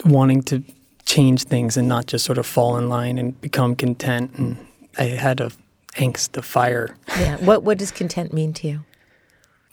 wanting 0.04 0.42
to 0.42 0.62
change 1.04 1.44
things 1.44 1.76
and 1.76 1.88
not 1.88 2.06
just 2.06 2.24
sort 2.24 2.38
of 2.38 2.46
fall 2.46 2.76
in 2.76 2.88
line 2.88 3.18
and 3.18 3.40
become 3.40 3.74
content. 3.74 4.32
And 4.36 4.58
I 4.98 5.04
had 5.04 5.40
a 5.40 5.50
angst, 5.94 6.36
a 6.36 6.42
fire. 6.42 6.96
Yeah. 7.08 7.36
What 7.44 7.62
What 7.62 7.78
does 7.78 7.90
content 7.90 8.32
mean 8.32 8.52
to 8.54 8.68
you? 8.68 8.84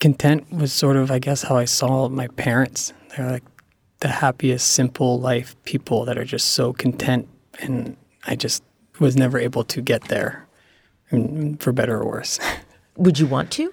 Content 0.00 0.50
was 0.52 0.72
sort 0.72 0.96
of, 0.96 1.10
I 1.10 1.18
guess, 1.18 1.42
how 1.42 1.56
I 1.56 1.64
saw 1.64 2.08
my 2.08 2.28
parents. 2.28 2.92
They're 3.16 3.30
like 3.30 3.44
the 4.00 4.08
happiest, 4.08 4.68
simple 4.68 5.18
life 5.18 5.56
people 5.64 6.04
that 6.04 6.18
are 6.18 6.24
just 6.24 6.48
so 6.48 6.72
content, 6.72 7.28
and 7.60 7.96
I 8.26 8.36
just 8.36 8.62
was 8.98 9.16
never 9.16 9.38
able 9.38 9.64
to 9.64 9.80
get 9.80 10.08
there, 10.08 10.46
for 11.58 11.72
better 11.72 11.98
or 11.98 12.06
worse. 12.06 12.38
Would 12.96 13.18
you 13.18 13.26
want 13.26 13.50
to? 13.52 13.72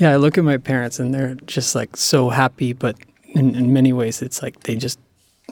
Yeah, 0.00 0.12
I 0.12 0.16
look 0.16 0.38
at 0.38 0.44
my 0.44 0.56
parents 0.56 0.98
and 0.98 1.12
they're 1.12 1.34
just 1.44 1.74
like 1.74 1.94
so 1.94 2.30
happy, 2.30 2.72
but 2.72 2.96
in, 3.34 3.54
in 3.54 3.74
many 3.74 3.92
ways, 3.92 4.22
it's 4.22 4.42
like 4.42 4.60
they 4.60 4.74
just 4.74 4.98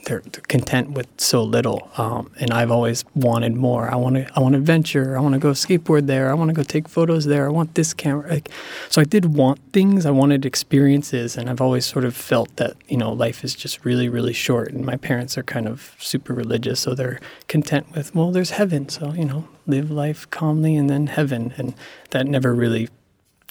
they're, 0.05 0.21
content 0.47 0.89
with 0.91 1.05
so 1.17 1.43
little. 1.43 1.87
Um, 1.97 2.31
and 2.39 2.49
I've 2.49 2.71
always 2.71 3.05
wanted 3.13 3.55
more. 3.55 3.91
I 3.91 3.95
want 3.95 4.15
to 4.15 4.27
I 4.35 4.39
want 4.39 4.53
to 4.53 4.59
venture. 4.59 5.15
I 5.15 5.21
want 5.21 5.33
to 5.33 5.39
go 5.39 5.51
skateboard 5.51 6.07
there. 6.07 6.31
I 6.31 6.33
want 6.33 6.49
to 6.49 6.55
go 6.55 6.63
take 6.63 6.87
photos 6.89 7.25
there. 7.25 7.45
I 7.45 7.49
want 7.49 7.75
this 7.75 7.93
camera. 7.93 8.27
Like, 8.27 8.49
so 8.89 9.01
I 9.01 9.03
did 9.03 9.35
want 9.35 9.59
things. 9.71 10.07
I 10.07 10.11
wanted 10.11 10.47
experiences, 10.47 11.37
and 11.37 11.47
I've 11.47 11.61
always 11.61 11.85
sort 11.85 12.03
of 12.03 12.15
felt 12.15 12.55
that 12.55 12.75
you 12.87 12.97
know 12.97 13.11
life 13.13 13.43
is 13.43 13.53
just 13.53 13.85
really 13.85 14.09
really 14.09 14.33
short. 14.33 14.71
And 14.71 14.83
my 14.83 14.97
parents 14.97 15.37
are 15.37 15.43
kind 15.43 15.67
of 15.67 15.95
super 15.99 16.33
religious, 16.33 16.79
so 16.79 16.95
they're 16.95 17.19
content 17.47 17.85
with 17.93 18.15
well, 18.15 18.31
there's 18.31 18.51
heaven. 18.51 18.89
So 18.89 19.13
you 19.13 19.25
know, 19.25 19.47
live 19.67 19.91
life 19.91 20.27
calmly, 20.31 20.75
and 20.75 20.89
then 20.89 21.05
heaven. 21.05 21.53
And 21.55 21.75
that 22.09 22.25
never 22.25 22.55
really 22.55 22.89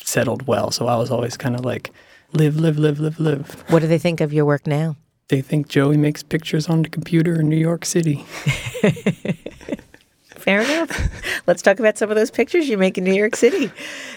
settled 0.02 0.46
well. 0.46 0.70
So 0.70 0.86
I 0.86 0.96
was 0.96 1.10
always 1.10 1.36
kind 1.36 1.54
of 1.54 1.64
like, 1.64 1.90
live, 2.32 2.56
live, 2.56 2.78
live, 2.78 3.00
live, 3.00 3.18
live. 3.20 3.64
What 3.70 3.80
do 3.80 3.88
they 3.88 3.98
think 3.98 4.20
of 4.20 4.32
your 4.32 4.44
work 4.44 4.66
now? 4.66 4.96
They 5.28 5.42
think 5.42 5.68
Joey 5.68 5.96
makes 5.96 6.22
pictures 6.22 6.68
on 6.68 6.82
the 6.82 6.88
computer 6.88 7.40
in 7.40 7.48
New 7.48 7.56
York 7.56 7.84
City. 7.84 8.24
Fair 10.36 10.62
enough. 10.62 10.90
Let's 11.46 11.60
talk 11.60 11.78
about 11.78 11.98
some 11.98 12.08
of 12.08 12.16
those 12.16 12.30
pictures 12.30 12.68
you 12.68 12.78
make 12.78 12.96
in 12.96 13.04
New 13.04 13.12
York 13.12 13.36
City. 13.36 13.70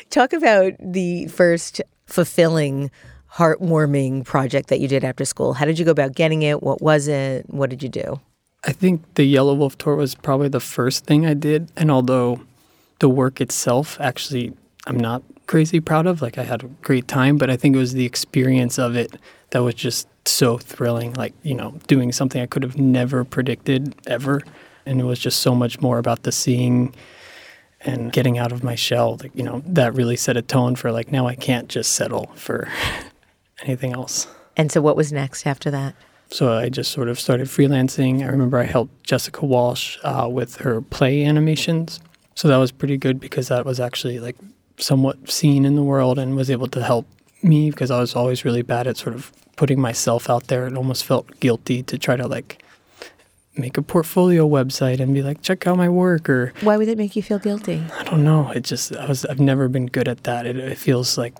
Talk 0.09 0.31
about 0.31 0.73
the 0.79 1.27
first 1.27 1.81
fulfilling, 2.05 2.89
heartwarming 3.33 4.23
project 4.23 4.69
that 4.69 4.79
you 4.79 4.87
did 4.87 5.03
after 5.03 5.25
school. 5.25 5.53
How 5.53 5.65
did 5.65 5.77
you 5.77 5.83
go 5.83 5.91
about 5.91 6.15
getting 6.15 6.43
it? 6.43 6.63
What 6.63 6.81
was 6.81 7.09
it? 7.09 7.49
What 7.49 7.69
did 7.69 7.83
you 7.83 7.89
do? 7.89 8.21
I 8.63 8.71
think 8.71 9.15
the 9.15 9.33
Yelawolf 9.33 9.75
tour 9.77 9.95
was 9.95 10.15
probably 10.15 10.47
the 10.47 10.59
first 10.59 11.05
thing 11.05 11.25
I 11.25 11.33
did. 11.33 11.69
And 11.75 11.91
although 11.91 12.39
the 12.99 13.09
work 13.09 13.41
itself 13.41 13.99
actually 13.99 14.53
I'm 14.87 14.97
not 14.97 15.23
crazy 15.47 15.79
proud 15.79 16.07
of. 16.07 16.21
Like 16.21 16.37
I 16.37 16.43
had 16.43 16.63
a 16.63 16.67
great 16.67 17.07
time, 17.07 17.37
but 17.37 17.49
I 17.49 17.57
think 17.57 17.75
it 17.75 17.79
was 17.79 17.93
the 17.93 18.05
experience 18.05 18.77
of 18.77 18.95
it 18.95 19.15
that 19.51 19.63
was 19.63 19.75
just 19.75 20.07
so 20.25 20.57
thrilling. 20.57 21.13
Like, 21.13 21.33
you 21.43 21.55
know, 21.55 21.79
doing 21.87 22.11
something 22.11 22.41
I 22.41 22.45
could 22.45 22.63
have 22.63 22.77
never 22.77 23.23
predicted 23.23 23.95
ever. 24.07 24.41
And 24.85 24.99
it 24.99 25.03
was 25.03 25.19
just 25.19 25.39
so 25.39 25.53
much 25.53 25.81
more 25.81 25.97
about 25.97 26.23
the 26.23 26.31
seeing 26.31 26.95
and 27.81 28.11
getting 28.11 28.37
out 28.37 28.51
of 28.51 28.63
my 28.63 28.75
shell. 28.75 29.17
Like, 29.21 29.31
you 29.35 29.43
know, 29.43 29.61
that 29.65 29.93
really 29.93 30.15
set 30.15 30.37
a 30.37 30.41
tone 30.41 30.75
for 30.75 30.91
like 30.91 31.11
now 31.11 31.27
I 31.27 31.35
can't 31.35 31.67
just 31.67 31.93
settle 31.93 32.31
for 32.35 32.67
anything 33.61 33.93
else. 33.93 34.27
And 34.57 34.71
so 34.71 34.81
what 34.81 34.95
was 34.95 35.11
next 35.11 35.45
after 35.45 35.71
that? 35.71 35.95
So 36.29 36.57
I 36.57 36.69
just 36.69 36.91
sort 36.91 37.09
of 37.09 37.19
started 37.19 37.47
freelancing. 37.47 38.23
I 38.23 38.27
remember 38.27 38.57
I 38.57 38.63
helped 38.63 39.03
Jessica 39.03 39.45
Walsh 39.45 39.97
uh, 40.03 40.29
with 40.31 40.57
her 40.57 40.81
play 40.81 41.25
animations. 41.25 41.99
So 42.35 42.47
that 42.47 42.57
was 42.57 42.71
pretty 42.71 42.97
good 42.97 43.19
because 43.19 43.49
that 43.49 43.65
was 43.65 43.79
actually 43.79 44.19
like 44.19 44.37
somewhat 44.81 45.29
seen 45.29 45.65
in 45.65 45.75
the 45.75 45.83
world 45.83 46.19
and 46.19 46.35
was 46.35 46.49
able 46.49 46.67
to 46.67 46.83
help 46.83 47.07
me 47.43 47.69
because 47.71 47.91
I 47.91 47.99
was 47.99 48.15
always 48.15 48.43
really 48.43 48.61
bad 48.61 48.87
at 48.87 48.97
sort 48.97 49.15
of 49.15 49.31
putting 49.55 49.79
myself 49.79 50.29
out 50.29 50.47
there. 50.47 50.65
And 50.65 50.77
almost 50.77 51.05
felt 51.05 51.39
guilty 51.39 51.83
to 51.83 51.97
try 51.97 52.15
to 52.15 52.27
like 52.27 52.63
make 53.55 53.77
a 53.77 53.81
portfolio 53.81 54.47
website 54.47 54.99
and 54.99 55.13
be 55.13 55.21
like 55.21 55.41
check 55.41 55.67
out 55.67 55.75
my 55.75 55.89
work 55.89 56.29
or 56.29 56.53
why 56.61 56.77
would 56.77 56.87
it 56.87 56.97
make 56.97 57.15
you 57.15 57.21
feel 57.21 57.39
guilty? 57.39 57.83
I 57.97 58.03
don't 58.03 58.23
know. 58.23 58.49
It 58.51 58.63
just 58.63 58.95
i 58.95 59.07
was 59.07 59.25
i've 59.25 59.39
never 59.39 59.67
been 59.67 59.87
good 59.87 60.07
at 60.07 60.23
that. 60.23 60.45
It, 60.45 60.57
it 60.57 60.77
feels 60.77 61.17
like 61.17 61.33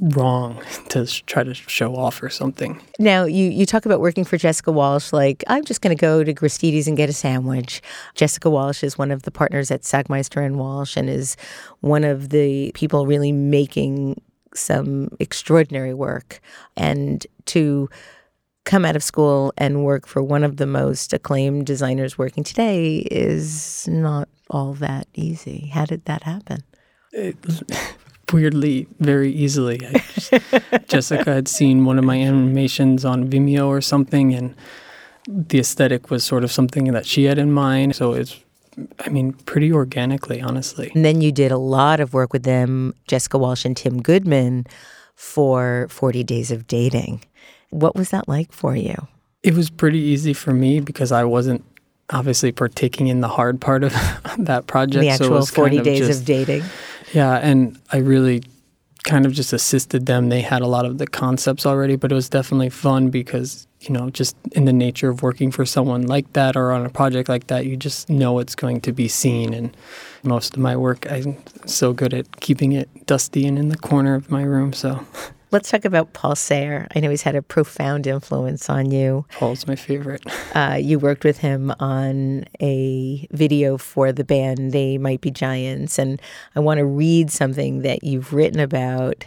wrong 0.00 0.60
to 0.88 1.06
try 1.26 1.42
to 1.42 1.54
show 1.54 1.94
off 1.96 2.22
or 2.22 2.28
something. 2.28 2.80
Now, 2.98 3.24
you, 3.24 3.48
you 3.50 3.66
talk 3.66 3.86
about 3.86 4.00
working 4.00 4.24
for 4.24 4.36
Jessica 4.36 4.72
Walsh, 4.72 5.12
like, 5.12 5.44
I'm 5.46 5.64
just 5.64 5.80
going 5.80 5.96
to 5.96 6.00
go 6.00 6.24
to 6.24 6.34
Gristedes 6.34 6.86
and 6.86 6.96
get 6.96 7.08
a 7.08 7.12
sandwich. 7.12 7.82
Jessica 8.14 8.50
Walsh 8.50 8.82
is 8.82 8.98
one 8.98 9.10
of 9.10 9.22
the 9.22 9.30
partners 9.30 9.70
at 9.70 9.82
Sagmeister 9.82 10.44
and 10.44 10.58
Walsh 10.58 10.96
and 10.96 11.08
is 11.08 11.36
one 11.80 12.04
of 12.04 12.30
the 12.30 12.72
people 12.74 13.06
really 13.06 13.32
making 13.32 14.20
some 14.54 15.08
extraordinary 15.18 15.94
work. 15.94 16.40
And 16.76 17.26
to 17.46 17.88
come 18.64 18.84
out 18.84 18.96
of 18.96 19.02
school 19.02 19.52
and 19.58 19.84
work 19.84 20.06
for 20.06 20.22
one 20.22 20.44
of 20.44 20.56
the 20.56 20.66
most 20.66 21.12
acclaimed 21.12 21.66
designers 21.66 22.16
working 22.16 22.44
today 22.44 22.98
is 23.10 23.88
not 23.88 24.28
all 24.50 24.74
that 24.74 25.08
easy. 25.14 25.70
How 25.72 25.84
did 25.84 26.04
that 26.04 26.22
happen? 26.22 26.62
It, 27.12 27.36
weirdly 28.32 28.86
very 29.00 29.32
easily. 29.32 29.78
Just, 29.78 30.32
Jessica 30.88 31.32
had 31.32 31.48
seen 31.48 31.84
one 31.84 31.98
of 31.98 32.04
my 32.04 32.16
animations 32.16 33.04
on 33.04 33.28
Vimeo 33.28 33.66
or 33.66 33.80
something, 33.80 34.34
and 34.34 34.54
the 35.28 35.58
aesthetic 35.58 36.10
was 36.10 36.24
sort 36.24 36.44
of 36.44 36.52
something 36.52 36.84
that 36.92 37.06
she 37.06 37.24
had 37.24 37.38
in 37.38 37.52
mind. 37.52 37.94
So 37.94 38.14
it's, 38.14 38.40
I 39.00 39.08
mean, 39.08 39.32
pretty 39.32 39.72
organically, 39.72 40.40
honestly. 40.40 40.90
And 40.94 41.04
then 41.04 41.20
you 41.20 41.32
did 41.32 41.52
a 41.52 41.58
lot 41.58 42.00
of 42.00 42.14
work 42.14 42.32
with 42.32 42.44
them, 42.44 42.94
Jessica 43.06 43.38
Walsh 43.38 43.64
and 43.64 43.76
Tim 43.76 44.00
Goodman, 44.00 44.66
for 45.14 45.86
40 45.90 46.24
Days 46.24 46.50
of 46.50 46.66
Dating. 46.66 47.24
What 47.70 47.94
was 47.94 48.10
that 48.10 48.28
like 48.28 48.52
for 48.52 48.76
you? 48.76 48.94
It 49.42 49.54
was 49.54 49.70
pretty 49.70 49.98
easy 49.98 50.32
for 50.32 50.52
me 50.52 50.80
because 50.80 51.10
I 51.10 51.24
wasn't 51.24 51.64
obviously 52.10 52.52
partaking 52.52 53.08
in 53.08 53.20
the 53.20 53.28
hard 53.28 53.60
part 53.60 53.84
of 53.84 53.92
that 54.38 54.66
project. 54.66 55.00
The 55.00 55.08
actual 55.08 55.44
so 55.46 55.54
40 55.54 55.80
days 55.80 56.06
just, 56.06 56.20
of 56.20 56.26
dating. 56.26 56.62
Yeah, 57.12 57.36
and 57.36 57.78
I 57.92 57.98
really 57.98 58.42
kind 59.04 59.26
of 59.26 59.32
just 59.32 59.52
assisted 59.52 60.06
them. 60.06 60.28
They 60.28 60.40
had 60.40 60.62
a 60.62 60.66
lot 60.66 60.86
of 60.86 60.98
the 60.98 61.06
concepts 61.06 61.66
already, 61.66 61.96
but 61.96 62.12
it 62.12 62.14
was 62.14 62.28
definitely 62.28 62.70
fun 62.70 63.10
because, 63.10 63.66
you 63.80 63.90
know, 63.90 64.10
just 64.10 64.36
in 64.52 64.64
the 64.64 64.72
nature 64.72 65.10
of 65.10 65.22
working 65.22 65.50
for 65.50 65.66
someone 65.66 66.06
like 66.06 66.32
that 66.34 66.56
or 66.56 66.72
on 66.72 66.86
a 66.86 66.88
project 66.88 67.28
like 67.28 67.48
that, 67.48 67.66
you 67.66 67.76
just 67.76 68.08
know 68.08 68.38
it's 68.38 68.54
going 68.54 68.80
to 68.82 68.92
be 68.92 69.08
seen. 69.08 69.52
And 69.52 69.76
most 70.22 70.54
of 70.54 70.60
my 70.60 70.76
work, 70.76 71.10
I'm 71.10 71.36
so 71.66 71.92
good 71.92 72.14
at 72.14 72.40
keeping 72.40 72.72
it 72.72 72.88
dusty 73.06 73.46
and 73.46 73.58
in 73.58 73.68
the 73.68 73.76
corner 73.76 74.14
of 74.14 74.30
my 74.30 74.42
room. 74.42 74.72
So 74.72 75.04
Let's 75.52 75.70
talk 75.70 75.84
about 75.84 76.14
Paul 76.14 76.34
Sahre. 76.34 76.88
I 76.96 77.00
know 77.00 77.10
he's 77.10 77.20
had 77.20 77.36
a 77.36 77.42
profound 77.42 78.06
influence 78.06 78.70
on 78.70 78.90
you. 78.90 79.26
Paul's 79.32 79.66
my 79.66 79.76
favorite. 79.76 80.24
Uh, 80.54 80.74
you 80.78 80.98
worked 80.98 81.24
with 81.24 81.38
him 81.38 81.72
on 81.80 82.44
a 82.60 83.26
video 83.30 83.78
for 83.78 84.12
the 84.12 84.22
band 84.22 84.72
They 84.72 84.98
Might 84.98 85.22
Be 85.22 85.30
Giants. 85.30 85.98
And 85.98 86.20
I 86.54 86.60
want 86.60 86.76
to 86.76 86.84
read 86.84 87.30
something 87.30 87.80
that 87.82 88.04
you've 88.04 88.34
written 88.34 88.60
about 88.60 89.24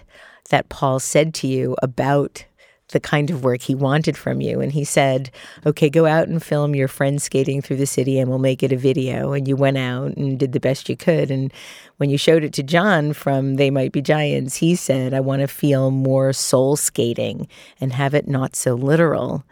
that 0.52 0.70
Paul 0.70 1.00
said 1.00 1.34
to 1.36 1.48
you 1.48 1.76
about 1.82 2.46
the 2.90 3.00
kind 3.00 3.30
of 3.32 3.44
work 3.44 3.62
he 3.62 3.74
wanted 3.74 4.16
from 4.16 4.42
you. 4.42 4.62
And 4.62 4.72
he 4.72 4.84
said, 4.84 5.32
okay, 5.66 5.90
go 5.90 6.06
out 6.06 6.28
and 6.28 6.42
film 6.42 6.76
your 6.76 6.88
friends 6.88 7.24
skating 7.24 7.62
through 7.62 7.78
the 7.78 7.88
city 7.88 8.20
and 8.20 8.30
we'll 8.30 8.40
make 8.40 8.62
it 8.62 8.72
a 8.72 8.78
video. 8.78 9.34
And 9.34 9.48
you 9.48 9.56
went 9.56 9.78
out 9.78 10.16
and 10.16 10.38
did 10.40 10.52
the 10.52 10.60
best 10.60 10.88
you 10.88 10.96
could. 10.96 11.32
And 11.32 11.52
when 11.98 12.10
you 12.10 12.18
showed 12.18 12.44
it 12.44 12.54
to 12.54 12.64
John 12.64 13.14
from 13.14 13.56
They 13.56 13.72
Might 13.72 13.92
Be 13.92 14.02
Giants, 14.02 14.58
he 14.58 14.76
said, 14.76 15.14
I 15.14 15.20
want 15.20 15.42
to 15.42 15.48
feel 15.48 15.90
more 15.90 16.32
soul 16.32 16.76
skating 16.76 17.48
and 17.82 17.94
have 17.94 18.14
it 18.14 18.28
not 18.28 18.56
so 18.56 18.76
literal. 18.76 19.44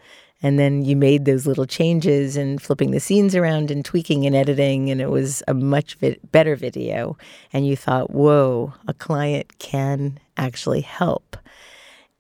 And 0.46 0.60
then 0.60 0.84
you 0.84 0.98
made 0.98 1.24
those 1.24 1.48
little 1.48 1.66
changes 1.66 2.36
and 2.36 2.62
flipping 2.62 2.92
the 2.92 3.00
scenes 3.00 3.34
around 3.34 3.72
and 3.72 3.84
tweaking 3.84 4.26
and 4.26 4.36
editing, 4.36 4.90
and 4.92 5.00
it 5.00 5.10
was 5.10 5.42
a 5.48 5.54
much 5.54 5.96
vi- 5.96 6.20
better 6.34 6.58
video. 6.58 7.18
And 7.54 7.66
you 7.66 7.78
thought, 7.78 8.12
whoa, 8.12 8.74
a 8.86 8.94
client 8.94 9.58
can 9.58 10.20
actually 10.36 10.82
help. 10.82 11.38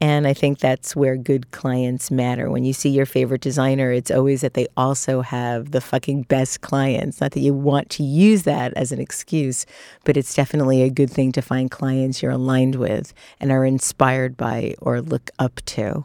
And 0.03 0.27
I 0.27 0.33
think 0.33 0.59
that's 0.59 0.97
where 0.97 1.15
good 1.15 1.51
clients 1.51 2.11
matter. 2.11 2.49
When 2.49 2.65
you 2.65 2.73
see 2.73 2.89
your 2.89 3.05
favorite 3.05 3.39
designer, 3.39 3.89
it's 3.89 4.11
always 4.11 4.41
that 4.41 4.53
they 4.53 4.67
also 4.75 5.21
have 5.21 5.71
the 5.71 5.79
fucking 5.79 6.23
best 6.23 6.59
clients. 6.59 7.21
Not 7.21 7.31
that 7.31 7.39
you 7.39 7.53
want 7.53 7.89
to 7.91 8.03
use 8.03 8.43
that 8.43 8.73
as 8.73 8.91
an 8.91 8.99
excuse, 8.99 9.65
but 10.03 10.17
it's 10.17 10.35
definitely 10.35 10.81
a 10.81 10.89
good 10.89 11.09
thing 11.09 11.31
to 11.31 11.41
find 11.41 11.71
clients 11.71 12.21
you're 12.21 12.33
aligned 12.33 12.75
with 12.75 13.13
and 13.39 13.49
are 13.49 13.63
inspired 13.63 14.35
by 14.35 14.75
or 14.81 14.99
look 14.99 15.31
up 15.39 15.61
to. 15.67 16.03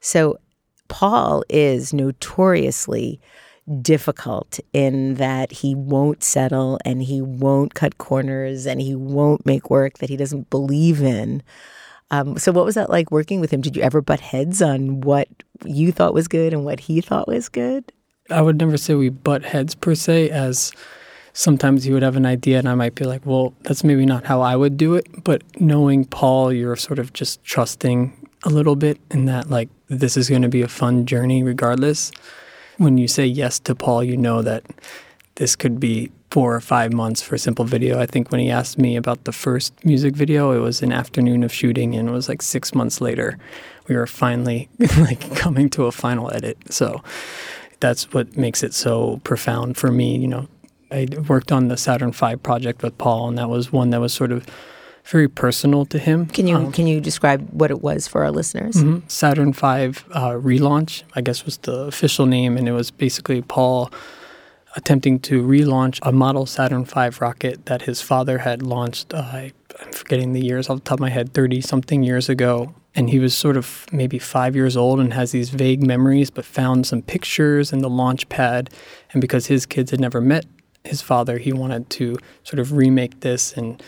So, 0.00 0.40
Paul 0.88 1.44
is 1.48 1.92
notoriously 1.92 3.20
difficult 3.80 4.58
in 4.72 5.14
that 5.14 5.52
he 5.52 5.72
won't 5.72 6.24
settle 6.24 6.80
and 6.84 7.00
he 7.00 7.22
won't 7.22 7.74
cut 7.74 7.98
corners 7.98 8.66
and 8.66 8.80
he 8.82 8.96
won't 8.96 9.46
make 9.46 9.70
work 9.70 9.98
that 9.98 10.10
he 10.10 10.16
doesn't 10.16 10.50
believe 10.50 11.00
in. 11.00 11.44
Um, 12.10 12.38
so, 12.38 12.52
what 12.52 12.64
was 12.64 12.76
that 12.76 12.90
like 12.90 13.10
working 13.10 13.40
with 13.40 13.50
him? 13.50 13.60
Did 13.60 13.76
you 13.76 13.82
ever 13.82 14.00
butt 14.00 14.20
heads 14.20 14.62
on 14.62 15.00
what 15.00 15.28
you 15.64 15.92
thought 15.92 16.14
was 16.14 16.28
good 16.28 16.52
and 16.52 16.64
what 16.64 16.80
he 16.80 17.00
thought 17.00 17.26
was 17.26 17.48
good? 17.48 17.92
I 18.30 18.42
would 18.42 18.58
never 18.58 18.76
say 18.76 18.94
we 18.94 19.08
butt 19.08 19.44
heads 19.44 19.74
per 19.74 19.94
se, 19.94 20.30
as 20.30 20.72
sometimes 21.32 21.84
he 21.84 21.92
would 21.92 22.02
have 22.02 22.16
an 22.16 22.26
idea 22.26 22.58
and 22.58 22.68
I 22.68 22.74
might 22.74 22.94
be 22.94 23.04
like, 23.04 23.24
well, 23.26 23.54
that's 23.62 23.84
maybe 23.84 24.06
not 24.06 24.24
how 24.24 24.40
I 24.40 24.56
would 24.56 24.76
do 24.76 24.94
it. 24.94 25.06
But 25.22 25.42
knowing 25.60 26.06
Paul, 26.06 26.52
you're 26.52 26.76
sort 26.76 26.98
of 26.98 27.12
just 27.12 27.44
trusting 27.44 28.28
a 28.44 28.48
little 28.48 28.74
bit 28.74 28.98
in 29.10 29.26
that, 29.26 29.50
like, 29.50 29.68
this 29.88 30.16
is 30.16 30.28
going 30.28 30.42
to 30.42 30.48
be 30.48 30.62
a 30.62 30.68
fun 30.68 31.06
journey 31.06 31.42
regardless. 31.42 32.10
When 32.78 32.98
you 32.98 33.06
say 33.06 33.26
yes 33.26 33.58
to 33.60 33.74
Paul, 33.74 34.02
you 34.02 34.16
know 34.16 34.42
that 34.42 34.64
this 35.36 35.56
could 35.56 35.78
be 35.78 36.10
four 36.30 36.54
or 36.54 36.60
five 36.60 36.92
months 36.92 37.22
for 37.22 37.34
a 37.34 37.38
simple 37.38 37.64
video. 37.64 38.00
I 38.00 38.06
think 38.06 38.30
when 38.30 38.40
he 38.40 38.50
asked 38.50 38.78
me 38.78 38.96
about 38.96 39.24
the 39.24 39.32
first 39.32 39.72
music 39.84 40.14
video, 40.14 40.50
it 40.52 40.58
was 40.58 40.82
an 40.82 40.92
afternoon 40.92 41.42
of 41.44 41.52
shooting, 41.52 41.94
and 41.94 42.08
it 42.08 42.12
was 42.12 42.28
like 42.28 42.42
six 42.42 42.74
months 42.74 43.00
later, 43.00 43.38
we 43.88 43.96
were 43.96 44.06
finally 44.06 44.68
like 44.98 45.34
coming 45.36 45.70
to 45.70 45.84
a 45.86 45.92
final 45.92 46.32
edit. 46.34 46.58
So 46.70 47.02
that's 47.80 48.12
what 48.12 48.36
makes 48.36 48.62
it 48.62 48.74
so 48.74 49.20
profound 49.24 49.76
for 49.76 49.90
me. 49.90 50.16
You 50.18 50.28
know, 50.28 50.48
I 50.90 51.08
worked 51.28 51.52
on 51.52 51.68
the 51.68 51.76
Saturn 51.76 52.12
V 52.12 52.36
project 52.36 52.82
with 52.82 52.96
Paul, 52.98 53.28
and 53.28 53.38
that 53.38 53.48
was 53.48 53.72
one 53.72 53.90
that 53.90 54.00
was 54.00 54.12
sort 54.12 54.32
of 54.32 54.46
very 55.04 55.28
personal 55.28 55.84
to 55.86 55.98
him. 55.98 56.26
Can 56.26 56.48
you 56.48 56.56
um, 56.56 56.72
can 56.72 56.86
you 56.86 57.00
describe 57.00 57.48
what 57.50 57.70
it 57.70 57.80
was 57.82 58.08
for 58.08 58.24
our 58.24 58.32
listeners? 58.32 58.76
Mm-hmm. 58.76 59.06
Saturn 59.08 59.52
V 59.52 59.60
uh, 59.60 60.32
relaunch, 60.32 61.04
I 61.14 61.20
guess, 61.20 61.44
was 61.44 61.58
the 61.58 61.80
official 61.80 62.26
name, 62.26 62.56
and 62.56 62.68
it 62.68 62.72
was 62.72 62.90
basically 62.90 63.42
Paul 63.42 63.92
attempting 64.76 65.18
to 65.18 65.42
relaunch 65.42 65.98
a 66.02 66.12
model 66.12 66.46
Saturn 66.46 66.84
V 66.84 67.08
rocket 67.18 67.66
that 67.66 67.82
his 67.82 68.02
father 68.02 68.38
had 68.38 68.62
launched. 68.62 69.12
Uh, 69.12 69.48
I'm 69.80 69.92
forgetting 69.92 70.32
the 70.32 70.44
years 70.44 70.68
off 70.68 70.78
the 70.78 70.84
top 70.84 70.96
of 70.96 71.00
my 71.00 71.08
head, 71.08 71.32
30 71.32 71.62
something 71.62 72.02
years 72.02 72.28
ago. 72.28 72.74
And 72.94 73.10
he 73.10 73.18
was 73.18 73.36
sort 73.36 73.56
of 73.56 73.86
maybe 73.92 74.18
five 74.18 74.54
years 74.54 74.76
old 74.76 75.00
and 75.00 75.12
has 75.12 75.32
these 75.32 75.50
vague 75.50 75.82
memories, 75.82 76.30
but 76.30 76.44
found 76.44 76.86
some 76.86 77.02
pictures 77.02 77.72
in 77.72 77.80
the 77.80 77.90
launch 77.90 78.28
pad. 78.28 78.70
And 79.12 79.20
because 79.20 79.46
his 79.46 79.66
kids 79.66 79.90
had 79.90 80.00
never 80.00 80.20
met 80.20 80.46
his 80.84 81.02
father, 81.02 81.38
he 81.38 81.52
wanted 81.52 81.90
to 81.90 82.16
sort 82.44 82.58
of 82.58 82.72
remake 82.72 83.20
this 83.20 83.52
and 83.52 83.82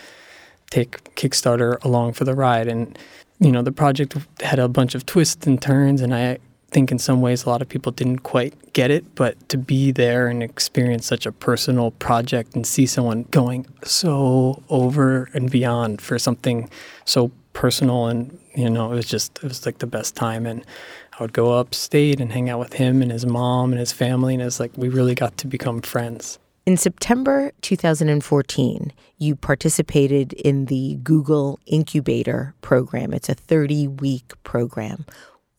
take 0.71 1.03
Kickstarter 1.15 1.83
along 1.85 2.15
for 2.15 2.25
the 2.25 2.35
ride. 2.35 2.69
And, 2.69 2.99
you 3.39 3.51
know, 3.51 3.63
the 3.63 3.73
project 3.73 4.17
had 4.41 4.59
a 4.59 4.69
bunch 4.69 4.95
of 4.95 5.07
twists 5.07 5.47
and 5.47 5.61
turns, 5.61 6.03
and 6.03 6.15
I 6.15 6.39
think 6.71 6.93
in 6.93 6.99
some 6.99 7.21
ways 7.21 7.45
a 7.45 7.49
lot 7.49 7.63
of 7.63 7.69
people 7.69 7.93
didn't 7.93 8.21
quite 8.21 8.73
get 8.73 8.91
it, 8.91 9.15
but 9.15 9.49
to 9.49 9.59
be 9.59 9.91
there 9.91 10.29
and 10.29 10.43
experience 10.43 11.07
such 11.07 11.27
a 11.27 11.33
personal 11.33 11.93
project 11.93 12.55
and 12.55 12.67
see 12.67 12.87
someone 12.87 13.25
going 13.31 13.67
so 13.85 14.63
over 14.69 15.29
and 15.33 15.51
beyond 15.51 16.01
for 16.01 16.19
something 16.19 16.69
so 17.05 17.31
personal 17.55 18.07
and 18.07 18.39
you 18.55 18.71
know 18.71 18.93
it 18.93 18.95
was 18.95 19.07
just 19.07 19.37
it 19.39 19.45
was 19.45 19.67
like 19.67 19.79
the 19.79 19.87
best 19.87 20.15
time 20.15 20.47
and 20.47 20.65
I 21.19 21.25
would 21.25 21.33
go 21.33 21.59
upstate 21.59 22.21
and 22.21 22.31
hang 22.31 22.49
out 22.49 22.61
with 22.61 22.75
him 22.75 23.03
and 23.03 23.11
his 23.11 23.27
mom 23.27 23.73
and 23.73 23.81
his 23.81 23.91
family 23.91 24.35
and 24.35 24.43
it's 24.43 24.61
like 24.61 24.71
we 24.77 24.89
really 24.89 25.15
got 25.15 25.37
to 25.39 25.47
become 25.47 25.81
friends. 25.81 26.39
In 26.67 26.77
September 26.77 27.51
2014, 27.63 28.93
you 29.17 29.35
participated 29.35 30.35
in 30.35 30.67
the 30.67 30.99
Google 31.03 31.59
Incubator 31.65 32.55
program. 32.61 33.15
It's 33.15 33.31
a 33.31 33.35
30 33.35 33.89
week 33.89 34.35
program. 34.45 35.07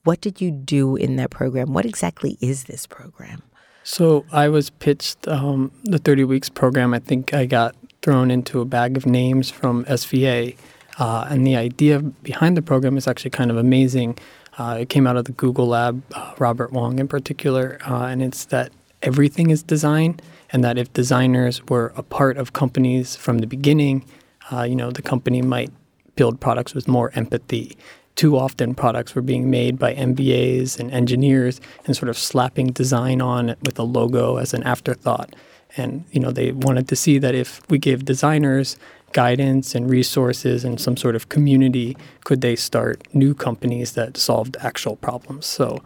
What 0.03 0.21
did 0.21 0.41
you 0.41 0.51
do 0.51 0.95
in 0.95 1.17
that 1.17 1.29
program? 1.29 1.73
What 1.73 1.85
exactly 1.85 2.37
is 2.41 2.65
this 2.65 2.87
program? 2.87 3.43
So 3.83 4.25
I 4.31 4.49
was 4.49 4.69
pitched 4.69 5.27
um, 5.27 5.71
the 5.83 5.97
30 5.97 6.23
weeks 6.23 6.49
program. 6.49 6.93
I 6.93 6.99
think 6.99 7.33
I 7.33 7.45
got 7.45 7.75
thrown 8.01 8.31
into 8.31 8.61
a 8.61 8.65
bag 8.65 8.97
of 8.97 9.05
names 9.05 9.49
from 9.49 9.85
SVA. 9.85 10.55
Uh, 10.97 11.27
and 11.29 11.45
the 11.45 11.55
idea 11.55 11.99
behind 11.99 12.57
the 12.57 12.61
program 12.61 12.97
is 12.97 13.07
actually 13.07 13.31
kind 13.31 13.51
of 13.51 13.57
amazing. 13.57 14.17
Uh, 14.57 14.77
it 14.81 14.89
came 14.89 15.07
out 15.07 15.15
of 15.15 15.25
the 15.25 15.31
Google 15.31 15.67
lab, 15.67 16.03
uh, 16.13 16.33
Robert 16.37 16.71
Wong 16.71 16.99
in 16.99 17.07
particular, 17.07 17.77
uh, 17.87 18.05
and 18.05 18.21
it's 18.21 18.45
that 18.45 18.71
everything 19.01 19.49
is 19.49 19.63
design 19.63 20.19
and 20.51 20.63
that 20.63 20.77
if 20.77 20.91
designers 20.93 21.65
were 21.67 21.93
a 21.95 22.03
part 22.03 22.37
of 22.37 22.53
companies 22.53 23.15
from 23.15 23.39
the 23.39 23.47
beginning, 23.47 24.05
uh, 24.51 24.63
you 24.63 24.75
know, 24.75 24.91
the 24.91 25.01
company 25.01 25.41
might 25.41 25.71
build 26.15 26.39
products 26.41 26.73
with 26.73 26.87
more 26.87 27.11
empathy. 27.15 27.77
Too 28.19 28.35
often, 28.37 28.75
products 28.75 29.15
were 29.15 29.21
being 29.21 29.49
made 29.49 29.79
by 29.79 29.95
MBAs 29.95 30.77
and 30.77 30.91
engineers 30.91 31.61
and 31.85 31.95
sort 31.95 32.09
of 32.09 32.17
slapping 32.17 32.67
design 32.67 33.21
on 33.21 33.55
with 33.63 33.79
a 33.79 33.83
logo 33.83 34.35
as 34.35 34.53
an 34.53 34.61
afterthought. 34.63 35.33
And 35.77 36.03
you 36.11 36.19
know, 36.19 36.29
they 36.29 36.51
wanted 36.51 36.89
to 36.89 36.97
see 36.97 37.17
that 37.17 37.33
if 37.33 37.61
we 37.69 37.77
gave 37.77 38.03
designers 38.03 38.75
guidance 39.13 39.73
and 39.73 39.89
resources 39.89 40.65
and 40.65 40.81
some 40.81 40.97
sort 40.97 41.15
of 41.15 41.29
community, 41.29 41.95
could 42.25 42.41
they 42.41 42.57
start 42.57 43.07
new 43.13 43.33
companies 43.33 43.93
that 43.93 44.17
solved 44.17 44.57
actual 44.59 44.97
problems? 44.97 45.45
So 45.45 45.81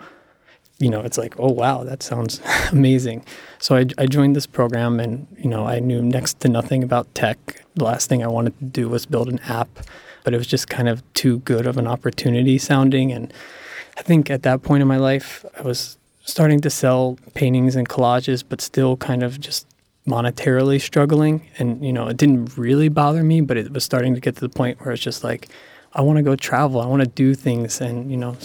you 0.79 0.89
know, 0.89 1.01
it's 1.01 1.19
like, 1.19 1.36
oh, 1.38 1.51
wow, 1.51 1.84
that 1.84 2.01
sounds 2.01 2.41
amazing. 2.71 3.23
So 3.60 3.75
I, 3.75 3.86
I, 3.99 4.08
joined 4.08 4.36
this 4.36 4.47
program 4.47 4.99
and, 4.99 5.27
you 5.38 5.47
know, 5.47 5.67
I 5.67 5.79
knew 5.79 6.01
next 6.01 6.39
to 6.39 6.49
nothing 6.49 6.84
about 6.84 7.13
tech. 7.13 7.63
The 7.75 7.84
last 7.84 8.10
thing 8.10 8.23
I 8.23 8.27
wanted 8.27 8.58
to 8.58 8.65
do 8.65 8.89
was 8.89 9.05
build 9.05 9.29
an 9.29 9.39
app, 9.41 9.69
but 10.23 10.33
it 10.33 10.38
was 10.38 10.47
just 10.47 10.69
kind 10.69 10.88
of 10.88 11.01
too 11.13 11.39
good 11.39 11.67
of 11.67 11.77
an 11.77 11.88
opportunity 11.88 12.57
sounding. 12.57 13.12
And 13.12 13.33
I 13.97 14.01
think 14.01 14.29
at 14.29 14.43
that 14.43 14.63
point 14.63 14.81
in 14.81 14.88
my 14.88 14.97
life, 14.97 15.45
I 15.57 15.62
was 15.62 15.97
starting 16.25 16.62
to 16.62 16.69
sell 16.69 17.17
paintings 17.33 17.75
and 17.75 17.88
collages, 17.88 18.43
but 18.47 18.62
still 18.62 18.97
kind 18.97 19.23
of 19.23 19.39
just 19.39 19.67
monetarily 20.07 20.81
struggling. 20.81 21.47
And, 21.57 21.86
you 21.86 21.93
know, 21.93 22.07
it 22.07 22.17
didn't 22.17 22.57
really 22.57 22.89
bother 22.89 23.23
me, 23.23 23.41
but 23.41 23.57
it 23.57 23.71
was 23.71 23.83
starting 23.83 24.15
to 24.15 24.21
get 24.21 24.36
to 24.36 24.41
the 24.41 24.49
point 24.49 24.79
where 24.81 24.93
it's 24.93 25.03
just 25.03 25.23
like, 25.23 25.49
I 25.93 26.01
want 26.01 26.17
to 26.17 26.23
go 26.23 26.36
travel. 26.36 26.81
I 26.81 26.88
want 26.88 27.01
to 27.01 27.07
do 27.07 27.36
things. 27.36 27.79
And, 27.81 28.09
you 28.09 28.17
know, 28.17 28.36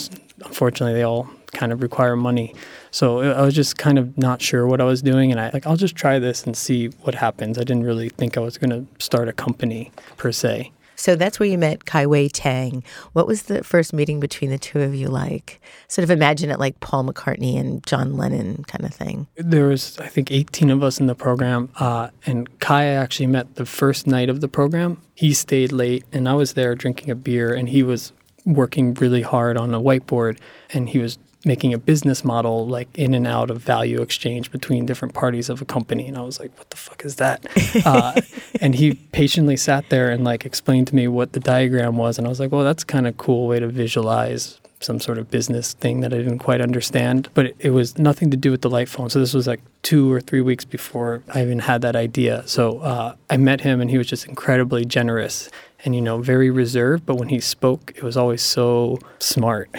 unfortunately, 0.44 0.94
they 0.94 1.02
all 1.02 1.30
kind 1.52 1.72
of 1.72 1.82
require 1.82 2.16
money. 2.16 2.54
So 2.90 3.20
uh, 3.20 3.34
I 3.34 3.42
was 3.42 3.54
just 3.54 3.78
kind 3.78 3.98
of 3.98 4.16
not 4.18 4.42
sure 4.42 4.66
what 4.66 4.80
I 4.80 4.84
was 4.84 5.02
doing, 5.02 5.30
and 5.30 5.40
I 5.40 5.50
like 5.50 5.66
I'll 5.66 5.76
just 5.76 5.96
try 5.96 6.18
this 6.18 6.44
and 6.44 6.56
see 6.56 6.88
what 7.02 7.14
happens. 7.14 7.58
I 7.58 7.64
didn't 7.64 7.84
really 7.84 8.08
think 8.08 8.36
I 8.36 8.40
was 8.40 8.58
going 8.58 8.70
to 8.70 9.02
start 9.02 9.28
a 9.28 9.32
company 9.32 9.90
per 10.16 10.32
se. 10.32 10.72
So 10.98 11.14
that's 11.14 11.38
where 11.38 11.48
you 11.48 11.56
met 11.56 11.84
Kaiwei 11.84 12.28
Tang. 12.32 12.82
What 13.12 13.28
was 13.28 13.44
the 13.44 13.62
first 13.62 13.92
meeting 13.92 14.18
between 14.18 14.50
the 14.50 14.58
two 14.58 14.80
of 14.80 14.96
you 14.96 15.06
like? 15.06 15.61
Sort 15.87 16.02
of 16.02 16.11
imagine 16.11 16.50
it 16.50 16.58
like 16.58 16.80
Paul 16.80 17.04
McCartney 17.04 17.58
and 17.58 17.87
John 17.87 18.16
Lennon 18.16 18.64
kind 18.64 18.84
of 18.84 18.92
thing. 18.92 19.28
There 19.37 19.68
was, 19.68 19.96
I 19.98 20.08
think, 20.08 20.32
18 20.32 20.70
of 20.70 20.82
us 20.82 20.98
in 20.98 21.06
the 21.06 21.14
program, 21.14 21.70
uh, 21.78 22.11
and 22.26 22.58
Kai 22.58 22.87
actually 22.87 23.28
met 23.28 23.54
the 23.54 23.64
first 23.64 24.08
night 24.08 24.28
of 24.28 24.40
the 24.40 24.48
program. 24.48 25.00
He 25.14 25.32
stayed 25.34 25.70
late, 25.70 26.04
and 26.12 26.28
I 26.28 26.34
was 26.34 26.54
there 26.54 26.74
drinking 26.74 27.11
a 27.11 27.14
beer, 27.14 27.54
and 27.54 27.68
he 27.68 27.84
was 27.84 28.12
working 28.44 28.94
really 28.94 29.22
hard 29.22 29.56
on 29.56 29.72
a 29.72 29.80
whiteboard, 29.80 30.38
and 30.70 30.88
he 30.88 30.98
was 30.98 31.16
making 31.44 31.72
a 31.72 31.79
business 31.79 32.24
model 32.24 32.66
like 32.66 32.88
in 32.98 33.14
and 33.14 33.27
out 33.27 33.51
of 33.51 33.59
value 33.59 34.03
exchange 34.03 34.51
between 34.51 34.87
different 34.87 35.14
parties 35.14 35.48
of 35.48 35.62
a 35.62 35.64
company. 35.64 36.07
And 36.09 36.18
i 36.18 36.22
was 36.22 36.40
like 36.40 36.57
what 36.59 36.70
the 36.70 36.77
fuck 36.77 37.05
is 37.05 37.16
that? 37.16 37.46
Uh, 37.85 38.20
and 38.61 38.74
he 38.74 38.94
patiently 38.94 39.57
sat 39.57 39.88
there 39.88 40.11
and 40.11 40.24
like 40.24 40.44
explained 40.44 40.88
to 40.88 40.94
me 40.94 41.07
what 41.07 41.33
the 41.33 41.40
diagram 41.40 41.96
was. 41.96 42.18
And 42.18 42.27
i 42.27 42.31
was 42.31 42.40
like 42.40 42.51
well 42.51 42.64
that's 42.64 42.85
kind 42.85 43.07
of 43.07 43.16
cool 43.16 43.46
way 43.46 43.61
to 43.61 43.68
visualize 43.68 44.61
some 44.81 45.01
sort 45.01 45.18
of 45.18 45.29
business 45.31 45.72
thing 45.74 46.01
that 46.01 46.12
i 46.12 46.18
didn't 46.18 46.40
quite 46.40 46.61
understand. 46.61 47.29
But 47.35 47.46
it, 47.46 47.57
it 47.61 47.70
was 47.70 47.98
nothing 47.98 48.31
to 48.31 48.37
do 48.37 48.51
with 48.51 48.62
the 48.62 48.70
light 48.70 48.88
phone. 48.88 49.11
So 49.11 49.18
this 49.20 49.35
was 49.35 49.46
like 49.46 49.61
two 49.83 50.12
or 50.12 50.20
three 50.20 50.40
weeks 50.40 50.64
before 50.64 51.22
i 51.35 51.42
even 51.42 51.61
had 51.61 51.83
that 51.83 51.94
idea. 51.94 52.42
So 52.46 52.81
uh, 52.81 53.14
i 53.31 53.37
met 53.37 53.61
him 53.61 53.81
and 53.81 53.90
he 53.90 53.98
was 53.98 54.09
just 54.09 54.27
incredibly 54.27 54.85
generous 54.85 55.51
and 55.84 55.94
you 55.94 56.00
know 56.00 56.18
very 56.18 56.50
reserved 56.50 57.06
but 57.06 57.16
when 57.16 57.28
he 57.28 57.40
spoke 57.40 57.92
it 57.96 58.02
was 58.02 58.16
always 58.16 58.42
so 58.42 58.98
smart. 59.18 59.70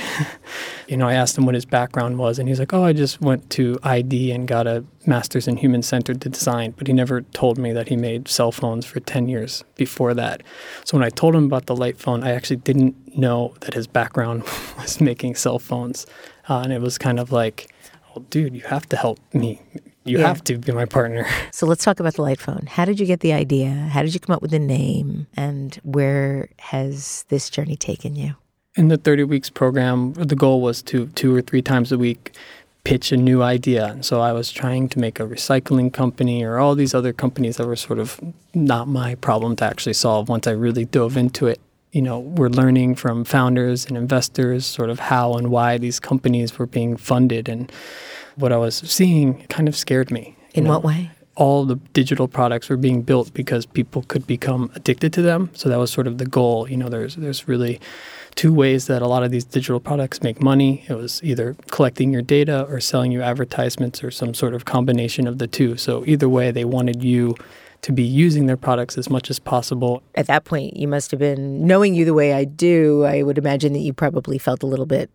You 0.87 0.97
know 0.97 1.07
i 1.07 1.13
asked 1.13 1.37
him 1.37 1.45
what 1.45 1.53
his 1.53 1.65
background 1.65 2.17
was 2.17 2.39
and 2.39 2.49
he's 2.49 2.57
like 2.57 2.73
oh 2.73 2.83
i 2.83 2.93
just 2.93 3.21
went 3.21 3.47
to 3.51 3.77
id 3.83 4.31
and 4.31 4.47
got 4.47 4.65
a 4.65 4.83
master's 5.05 5.47
in 5.47 5.57
human 5.57 5.83
centered 5.83 6.19
design 6.19 6.73
but 6.75 6.87
he 6.87 6.93
never 6.93 7.21
told 7.21 7.59
me 7.59 7.71
that 7.73 7.89
he 7.89 7.95
made 7.95 8.27
cell 8.27 8.51
phones 8.51 8.87
for 8.87 8.99
10 8.99 9.29
years 9.29 9.63
before 9.75 10.15
that. 10.15 10.41
So 10.85 10.97
when 10.97 11.05
i 11.05 11.11
told 11.11 11.35
him 11.35 11.43
about 11.43 11.67
the 11.67 11.75
light 11.75 11.99
phone 11.99 12.23
i 12.23 12.31
actually 12.31 12.55
didn't 12.55 12.95
know 13.15 13.53
that 13.59 13.75
his 13.75 13.85
background 13.85 14.43
was 14.79 14.99
making 14.99 15.35
cell 15.35 15.59
phones. 15.59 16.07
Uh, 16.49 16.61
and 16.63 16.73
it 16.73 16.81
was 16.81 16.97
kind 16.97 17.19
of 17.19 17.31
like 17.31 17.71
well 18.07 18.25
dude 18.31 18.55
you 18.55 18.61
have 18.61 18.89
to 18.89 18.97
help 18.97 19.19
me 19.31 19.61
you 20.03 20.19
yeah. 20.19 20.27
have 20.27 20.43
to 20.45 20.57
be 20.57 20.71
my 20.71 20.85
partner. 20.85 21.25
So 21.51 21.65
let's 21.65 21.83
talk 21.83 21.99
about 21.99 22.13
the 22.13 22.21
light 22.21 22.39
phone. 22.39 22.67
How 22.69 22.85
did 22.85 23.01
you 23.01 23.05
get 23.05 23.19
the 23.19 23.33
idea? 23.33 23.69
How 23.69 24.01
did 24.01 24.13
you 24.13 24.19
come 24.19 24.33
up 24.33 24.41
with 24.41 24.51
the 24.51 24.59
name? 24.59 25.27
And 25.35 25.77
where 25.83 26.49
has 26.59 27.25
this 27.27 27.49
journey 27.49 27.75
taken 27.75 28.15
you? 28.15 28.35
In 28.75 28.87
the 28.87 28.95
30 28.95 29.25
weeks 29.25 29.49
program, 29.49 30.13
the 30.13 30.35
goal 30.35 30.61
was 30.61 30.81
to 30.83 31.07
two 31.07 31.35
or 31.35 31.41
three 31.41 31.61
times 31.61 31.91
a 31.91 31.97
week 31.97 32.33
pitch 32.83 33.11
a 33.11 33.17
new 33.17 33.43
idea. 33.43 33.87
And 33.87 34.05
so 34.05 34.21
I 34.21 34.31
was 34.31 34.51
trying 34.51 34.89
to 34.89 34.99
make 34.99 35.19
a 35.19 35.23
recycling 35.23 35.91
company 35.91 36.43
or 36.43 36.59
all 36.59 36.75
these 36.75 36.93
other 36.93 37.13
companies 37.13 37.57
that 37.57 37.67
were 37.67 37.75
sort 37.75 37.99
of 37.99 38.19
not 38.53 38.87
my 38.87 39.15
problem 39.15 39.55
to 39.57 39.65
actually 39.65 39.93
solve 39.93 40.29
once 40.29 40.47
I 40.47 40.51
really 40.51 40.85
dove 40.85 41.17
into 41.17 41.47
it. 41.47 41.59
You 41.91 42.01
know, 42.01 42.19
we're 42.19 42.49
learning 42.49 42.95
from 42.95 43.25
founders 43.25 43.85
and 43.85 43.97
investors 43.97 44.65
sort 44.65 44.89
of 44.89 44.99
how 44.99 45.33
and 45.33 45.49
why 45.49 45.77
these 45.77 45.99
companies 45.99 46.57
were 46.57 46.67
being 46.67 46.95
funded 46.95 47.49
and 47.49 47.71
what 48.39 48.51
I 48.51 48.57
was 48.57 48.75
seeing 48.75 49.45
kind 49.47 49.67
of 49.67 49.75
scared 49.75 50.11
me. 50.11 50.35
In 50.53 50.63
know? 50.63 50.71
what 50.71 50.83
way? 50.83 51.11
all 51.39 51.63
the 51.63 51.75
digital 51.93 52.27
products 52.27 52.69
were 52.69 52.77
being 52.77 53.01
built 53.01 53.33
because 53.33 53.65
people 53.65 54.03
could 54.09 54.27
become 54.27 54.69
addicted 54.75 55.13
to 55.13 55.21
them. 55.21 55.49
So 55.53 55.69
that 55.69 55.79
was 55.79 55.89
sort 55.89 56.05
of 56.05 56.17
the 56.17 56.25
goal. 56.25 56.69
You 56.69 56.75
know, 56.75 56.89
there's 56.89 57.15
there's 57.15 57.47
really 57.47 57.79
two 58.35 58.53
ways 58.53 58.87
that 58.87 59.01
a 59.01 59.07
lot 59.07 59.23
of 59.23 59.31
these 59.31 59.45
digital 59.45 59.79
products 59.79 60.21
make 60.21 60.41
money. 60.41 60.85
It 60.89 60.93
was 60.93 61.21
either 61.23 61.55
collecting 61.71 62.11
your 62.11 62.21
data 62.21 62.65
or 62.65 62.81
selling 62.81 63.11
you 63.11 63.21
advertisements 63.21 64.03
or 64.03 64.11
some 64.11 64.33
sort 64.33 64.53
of 64.53 64.65
combination 64.65 65.27
of 65.27 65.39
the 65.39 65.47
two. 65.47 65.77
So 65.77 66.03
either 66.05 66.27
way, 66.27 66.51
they 66.51 66.65
wanted 66.65 67.03
you 67.03 67.35
to 67.83 67.93
be 67.93 68.03
using 68.03 68.45
their 68.45 68.57
products 68.57 68.97
as 68.97 69.09
much 69.09 69.29
as 69.29 69.39
possible. 69.39 70.03
At 70.15 70.27
that 70.27 70.43
point, 70.43 70.75
you 70.75 70.89
must 70.89 71.11
have 71.11 71.19
been 71.21 71.65
knowing 71.65 71.95
you 71.95 72.03
the 72.03 72.13
way 72.13 72.33
I 72.33 72.43
do. 72.43 73.05
I 73.05 73.23
would 73.23 73.37
imagine 73.37 73.71
that 73.73 73.79
you 73.79 73.93
probably 73.93 74.37
felt 74.37 74.61
a 74.61 74.67
little 74.67 74.85
bit 74.85 75.09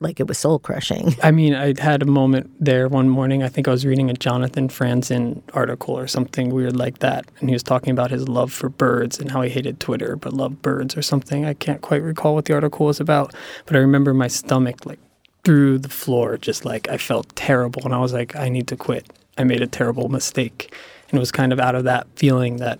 like 0.00 0.18
it 0.18 0.26
was 0.26 0.38
soul 0.38 0.58
crushing. 0.58 1.14
I 1.22 1.30
mean, 1.30 1.54
I 1.54 1.74
had 1.80 2.02
a 2.02 2.06
moment 2.06 2.50
there 2.58 2.88
one 2.88 3.08
morning. 3.08 3.42
I 3.42 3.48
think 3.48 3.68
I 3.68 3.70
was 3.70 3.84
reading 3.86 4.10
a 4.10 4.14
Jonathan 4.14 4.68
Franzen 4.68 5.42
article 5.52 5.96
or 5.96 6.06
something 6.08 6.50
weird 6.50 6.76
like 6.76 6.98
that. 7.00 7.26
And 7.38 7.48
he 7.48 7.54
was 7.54 7.62
talking 7.62 7.90
about 7.90 8.10
his 8.10 8.28
love 8.28 8.52
for 8.52 8.68
birds 8.68 9.18
and 9.18 9.30
how 9.30 9.42
he 9.42 9.50
hated 9.50 9.78
Twitter 9.78 10.16
but 10.16 10.32
loved 10.32 10.62
birds 10.62 10.96
or 10.96 11.02
something. 11.02 11.44
I 11.44 11.54
can't 11.54 11.82
quite 11.82 12.02
recall 12.02 12.34
what 12.34 12.46
the 12.46 12.54
article 12.54 12.86
was 12.86 12.98
about. 12.98 13.34
But 13.66 13.76
I 13.76 13.80
remember 13.80 14.14
my 14.14 14.28
stomach 14.28 14.86
like 14.86 14.98
through 15.44 15.78
the 15.78 15.88
floor, 15.88 16.36
just 16.38 16.64
like 16.64 16.88
I 16.88 16.96
felt 16.96 17.34
terrible. 17.36 17.82
And 17.84 17.94
I 17.94 17.98
was 17.98 18.12
like, 18.12 18.34
I 18.34 18.48
need 18.48 18.68
to 18.68 18.76
quit. 18.76 19.12
I 19.36 19.44
made 19.44 19.62
a 19.62 19.66
terrible 19.66 20.08
mistake. 20.08 20.74
And 21.08 21.18
it 21.18 21.20
was 21.20 21.32
kind 21.32 21.52
of 21.52 21.60
out 21.60 21.74
of 21.74 21.84
that 21.84 22.06
feeling 22.16 22.56
that 22.56 22.78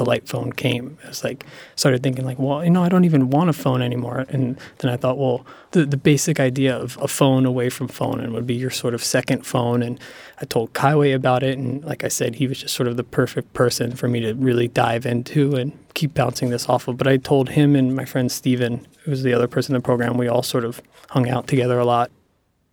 the 0.00 0.06
light 0.06 0.26
phone 0.26 0.50
came. 0.50 0.96
I 1.04 1.08
was 1.08 1.22
like, 1.22 1.44
started 1.76 2.02
thinking 2.02 2.24
like, 2.24 2.38
well, 2.38 2.64
you 2.64 2.70
know, 2.70 2.82
I 2.82 2.88
don't 2.88 3.04
even 3.04 3.28
want 3.28 3.50
a 3.50 3.52
phone 3.52 3.82
anymore. 3.82 4.24
And 4.30 4.58
then 4.78 4.90
I 4.90 4.96
thought, 4.96 5.18
well, 5.18 5.44
the, 5.72 5.84
the 5.84 5.98
basic 5.98 6.40
idea 6.40 6.74
of 6.74 6.96
a 7.02 7.06
phone 7.06 7.44
away 7.44 7.68
from 7.68 7.86
phone 7.86 8.18
and 8.18 8.32
would 8.32 8.46
be 8.46 8.54
your 8.54 8.70
sort 8.70 8.94
of 8.94 9.04
second 9.04 9.44
phone. 9.44 9.82
And 9.82 10.00
I 10.40 10.46
told 10.46 10.72
Kaiwei 10.72 11.14
about 11.14 11.42
it. 11.42 11.58
And 11.58 11.84
like 11.84 12.02
I 12.02 12.08
said, 12.08 12.36
he 12.36 12.46
was 12.46 12.60
just 12.60 12.74
sort 12.74 12.88
of 12.88 12.96
the 12.96 13.04
perfect 13.04 13.52
person 13.52 13.94
for 13.94 14.08
me 14.08 14.20
to 14.20 14.32
really 14.32 14.68
dive 14.68 15.04
into 15.04 15.54
and 15.54 15.78
keep 15.92 16.14
bouncing 16.14 16.48
this 16.48 16.66
off 16.66 16.88
of. 16.88 16.96
But 16.96 17.06
I 17.06 17.18
told 17.18 17.50
him 17.50 17.76
and 17.76 17.94
my 17.94 18.06
friend 18.06 18.32
Steven, 18.32 18.86
who 19.04 19.10
was 19.10 19.22
the 19.22 19.34
other 19.34 19.48
person 19.48 19.74
in 19.74 19.82
the 19.82 19.84
program, 19.84 20.16
we 20.16 20.28
all 20.28 20.42
sort 20.42 20.64
of 20.64 20.80
hung 21.10 21.28
out 21.28 21.46
together 21.46 21.78
a 21.78 21.84
lot. 21.84 22.10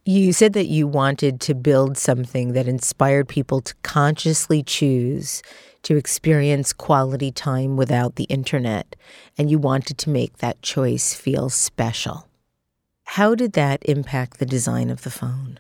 You 0.06 0.32
said 0.32 0.54
that 0.54 0.68
you 0.68 0.88
wanted 0.88 1.42
to 1.42 1.54
build 1.54 1.98
something 1.98 2.54
that 2.54 2.70
inspired 2.70 3.28
people 3.28 3.60
to 3.60 3.76
consciously 3.84 4.64
choose 4.64 5.44
to 5.84 5.96
experience 5.98 6.74
quality 6.74 7.32
time 7.32 7.78
without 7.78 8.16
the 8.16 8.26
internet, 8.26 8.96
and 9.38 9.50
you 9.50 9.60
wanted 9.60 9.98
to 10.00 10.10
make 10.10 10.38
that 10.38 10.62
choice 10.62 11.14
feel 11.14 11.50
special. 11.50 12.28
How 13.06 13.36
did 13.36 13.54
that 13.54 13.82
impact 13.84 14.40
the 14.40 14.46
design 14.46 14.90
of 14.90 15.04
the 15.04 15.10
phone? 15.10 15.60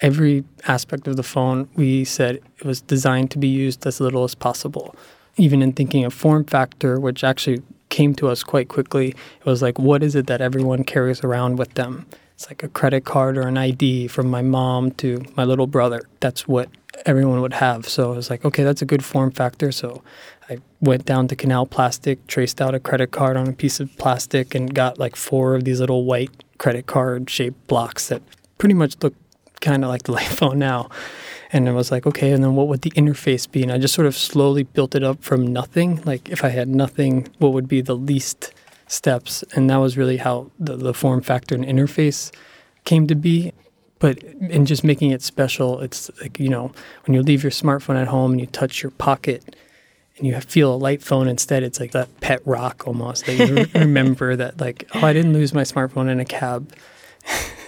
Every 0.00 0.44
aspect 0.66 1.06
of 1.06 1.16
the 1.16 1.22
phone, 1.22 1.68
we 1.74 2.04
said 2.04 2.36
it 2.58 2.64
was 2.64 2.80
designed 2.80 3.30
to 3.32 3.38
be 3.38 3.48
used 3.48 3.86
as 3.86 4.00
little 4.00 4.24
as 4.24 4.34
possible. 4.34 4.94
Even 5.36 5.62
in 5.62 5.72
thinking 5.72 6.04
of 6.04 6.12
form 6.12 6.44
factor, 6.44 6.98
which 6.98 7.22
actually 7.22 7.62
came 7.88 8.14
to 8.14 8.28
us 8.28 8.42
quite 8.42 8.68
quickly, 8.68 9.08
it 9.08 9.46
was 9.46 9.62
like, 9.62 9.78
what 9.78 10.02
is 10.02 10.14
it 10.14 10.26
that 10.26 10.40
everyone 10.40 10.84
carries 10.84 11.22
around 11.22 11.58
with 11.58 11.74
them? 11.74 12.06
It's 12.34 12.48
like 12.48 12.62
a 12.62 12.68
credit 12.68 13.04
card 13.04 13.36
or 13.36 13.42
an 13.42 13.58
ID 13.58 14.08
from 14.08 14.28
my 14.28 14.42
mom 14.42 14.92
to 14.92 15.24
my 15.36 15.44
little 15.44 15.66
brother. 15.66 16.02
That's 16.20 16.46
what 16.46 16.68
everyone 17.06 17.40
would 17.40 17.54
have. 17.54 17.88
So 17.88 18.12
I 18.12 18.16
was 18.16 18.30
like, 18.30 18.44
okay, 18.44 18.64
that's 18.64 18.82
a 18.82 18.86
good 18.86 19.04
form 19.04 19.30
factor. 19.30 19.72
So 19.72 20.02
I 20.48 20.58
went 20.80 21.04
down 21.04 21.28
to 21.28 21.36
Canal 21.36 21.66
Plastic, 21.66 22.26
traced 22.26 22.60
out 22.60 22.74
a 22.74 22.80
credit 22.80 23.10
card 23.10 23.36
on 23.36 23.48
a 23.48 23.52
piece 23.52 23.80
of 23.80 23.94
plastic, 23.98 24.54
and 24.54 24.74
got 24.74 24.98
like 24.98 25.16
four 25.16 25.54
of 25.54 25.64
these 25.64 25.80
little 25.80 26.04
white 26.04 26.30
credit 26.58 26.86
card 26.86 27.30
shaped 27.30 27.66
blocks 27.66 28.08
that 28.08 28.22
pretty 28.58 28.74
much 28.74 28.96
look 29.02 29.14
kind 29.60 29.84
of 29.84 29.90
like 29.90 30.02
the 30.04 30.16
phone 30.18 30.58
now. 30.58 30.88
And 31.50 31.68
I 31.68 31.72
was 31.72 31.90
like, 31.90 32.06
okay, 32.06 32.32
and 32.32 32.44
then 32.44 32.54
what 32.54 32.68
would 32.68 32.82
the 32.82 32.90
interface 32.90 33.50
be? 33.50 33.62
And 33.62 33.72
I 33.72 33.78
just 33.78 33.94
sort 33.94 34.06
of 34.06 34.14
slowly 34.14 34.64
built 34.64 34.94
it 34.94 35.02
up 35.02 35.22
from 35.22 35.46
nothing. 35.46 36.02
Like 36.04 36.28
if 36.28 36.44
I 36.44 36.50
had 36.50 36.68
nothing, 36.68 37.28
what 37.38 37.52
would 37.52 37.68
be 37.68 37.80
the 37.80 37.96
least 37.96 38.52
steps? 38.86 39.42
And 39.54 39.70
that 39.70 39.76
was 39.76 39.96
really 39.96 40.18
how 40.18 40.50
the, 40.58 40.76
the 40.76 40.92
form 40.92 41.22
factor 41.22 41.54
and 41.54 41.64
interface 41.64 42.30
came 42.84 43.06
to 43.06 43.14
be 43.14 43.52
but 43.98 44.22
in 44.22 44.66
just 44.66 44.84
making 44.84 45.10
it 45.10 45.22
special, 45.22 45.80
it's 45.80 46.10
like, 46.20 46.38
you 46.38 46.48
know, 46.48 46.72
when 47.06 47.14
you 47.14 47.22
leave 47.22 47.42
your 47.42 47.52
smartphone 47.52 48.00
at 48.00 48.08
home 48.08 48.32
and 48.32 48.40
you 48.40 48.46
touch 48.46 48.82
your 48.82 48.90
pocket 48.92 49.56
and 50.16 50.26
you 50.26 50.40
feel 50.40 50.74
a 50.74 50.76
light 50.76 51.02
phone 51.02 51.28
instead, 51.28 51.62
it's 51.62 51.80
like 51.80 51.92
that 51.92 52.20
pet 52.20 52.40
rock 52.44 52.86
almost 52.86 53.26
that 53.26 53.48
you 53.48 53.66
remember 53.80 54.36
that, 54.36 54.60
like, 54.60 54.88
oh, 54.94 55.00
I 55.00 55.12
didn't 55.12 55.32
lose 55.32 55.52
my 55.52 55.62
smartphone 55.62 56.08
in 56.08 56.20
a 56.20 56.24
cab. 56.24 56.72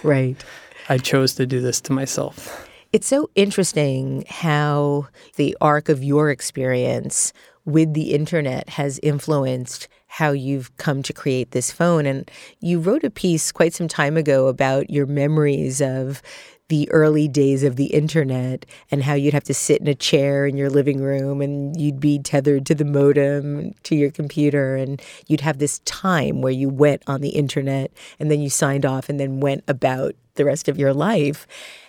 Right. 0.03 0.41
I 0.89 0.97
chose 0.97 1.35
to 1.35 1.45
do 1.45 1.61
this 1.61 1.79
to 1.81 1.93
myself. 1.93 2.67
It's 2.91 3.07
so 3.07 3.29
interesting 3.35 4.25
how 4.27 5.07
the 5.35 5.55
arc 5.61 5.87
of 5.87 6.03
your 6.03 6.29
experience 6.29 7.31
with 7.65 7.93
the 7.93 8.13
internet 8.13 8.69
has 8.69 8.99
influenced 9.03 9.87
how 10.11 10.31
you've 10.31 10.75
come 10.75 11.01
to 11.01 11.13
create 11.13 11.51
this 11.51 11.71
phone. 11.71 12.05
And 12.05 12.29
you 12.59 12.81
wrote 12.81 13.05
a 13.05 13.09
piece 13.09 13.49
quite 13.49 13.73
some 13.73 13.87
time 13.87 14.17
ago 14.17 14.47
about 14.47 14.89
your 14.89 15.05
memories 15.05 15.81
of 15.81 16.21
the 16.67 16.91
early 16.91 17.29
days 17.29 17.63
of 17.63 17.77
the 17.77 17.87
internet 17.87 18.65
and 18.91 19.03
how 19.03 19.13
you'd 19.13 19.33
have 19.33 19.45
to 19.45 19.53
sit 19.53 19.79
in 19.79 19.87
a 19.87 19.95
chair 19.95 20.45
in 20.45 20.57
your 20.57 20.69
living 20.69 21.01
room 21.01 21.41
and 21.41 21.79
you'd 21.79 22.01
be 22.01 22.19
tethered 22.19 22.65
to 22.65 22.75
the 22.75 22.83
modem 22.83 23.71
to 23.83 23.95
your 23.95 24.11
computer 24.11 24.75
and 24.75 25.01
you'd 25.27 25.41
have 25.41 25.59
this 25.59 25.79
time 25.79 26.41
where 26.41 26.51
you 26.51 26.67
went 26.67 27.01
on 27.07 27.21
the 27.21 27.29
internet 27.29 27.89
and 28.19 28.29
then 28.29 28.41
you 28.41 28.49
signed 28.49 28.85
off 28.85 29.07
and 29.07 29.17
then 29.17 29.39
went 29.39 29.63
about 29.69 30.13
the 30.35 30.43
rest 30.43 30.67
of 30.67 30.77
your 30.77 30.93
life. 30.93 31.47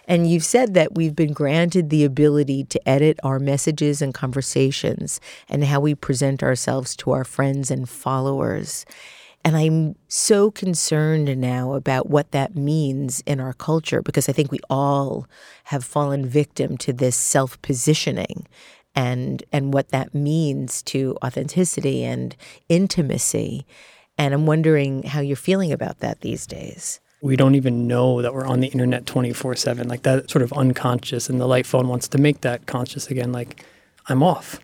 And 0.09 0.29
you've 0.29 0.45
said 0.45 0.75
that 0.75 0.95
we've 0.95 1.15
been 1.15 1.33
granted 1.33 1.91
the 1.91 2.05
ability 2.05 2.65
to 2.65 2.89
edit 2.89 3.19
our 3.23 3.39
messages 3.39 4.03
and 4.03 4.13
conversations 4.13 5.21
and 5.49 5.65
how 5.65 5.81
we 5.81 5.95
present 5.95 6.43
ourselves 6.43 6.97
to 6.97 7.13
our 7.13 7.25
friends 7.25 7.71
and 7.71 7.89
followers. 7.89 8.85
And 9.45 9.57
I'm 9.57 9.97
so 10.09 10.51
concerned 10.51 11.37
now 11.39 11.75
about 11.75 12.09
what 12.09 12.31
that 12.31 12.55
means 12.55 13.23
in 13.27 13.41
our 13.41 13.53
culture 13.53 14.01
because 14.01 14.29
I 14.29 14.33
think 14.33 14.53
we 14.53 14.61
all 14.71 15.27
have 15.65 15.85
fallen 15.85 16.27
victim 16.27 16.77
to 16.79 16.93
this 16.93 17.17
self 17.17 17.61
positioning 17.63 18.47
and 18.95 19.43
and 19.53 19.73
what 19.73 19.89
that 19.89 20.15
means 20.15 20.83
to 20.83 21.17
authenticity 21.25 22.05
and 22.05 22.37
intimacy. 22.69 23.67
And 24.17 24.33
I'm 24.33 24.47
wondering 24.47 25.05
how 25.05 25.21
you're 25.21 25.37
feeling 25.37 25.73
about 25.73 25.99
that 25.99 26.21
these 26.21 26.47
days 26.47 27.01
we 27.23 27.37
don't 27.37 27.55
even 27.55 27.87
know 27.87 28.21
that 28.21 28.35
we're 28.35 28.45
on 28.45 28.61
the 28.61 28.67
internet 28.67 29.07
24 29.07 29.57
7 29.57 29.89
like 29.89 30.03
that 30.03 30.29
sort 30.29 30.43
of 30.43 30.53
unconscious 30.53 31.31
and 31.31 31.41
the 31.41 31.47
light 31.47 31.65
phone 31.65 31.89
wants 31.89 32.09
to 32.09 32.19
make 32.19 32.43
that 32.43 32.67
conscious 32.67 33.07
again 33.07 33.33
like 33.33 33.65
i'm 34.09 34.23
off. 34.23 34.61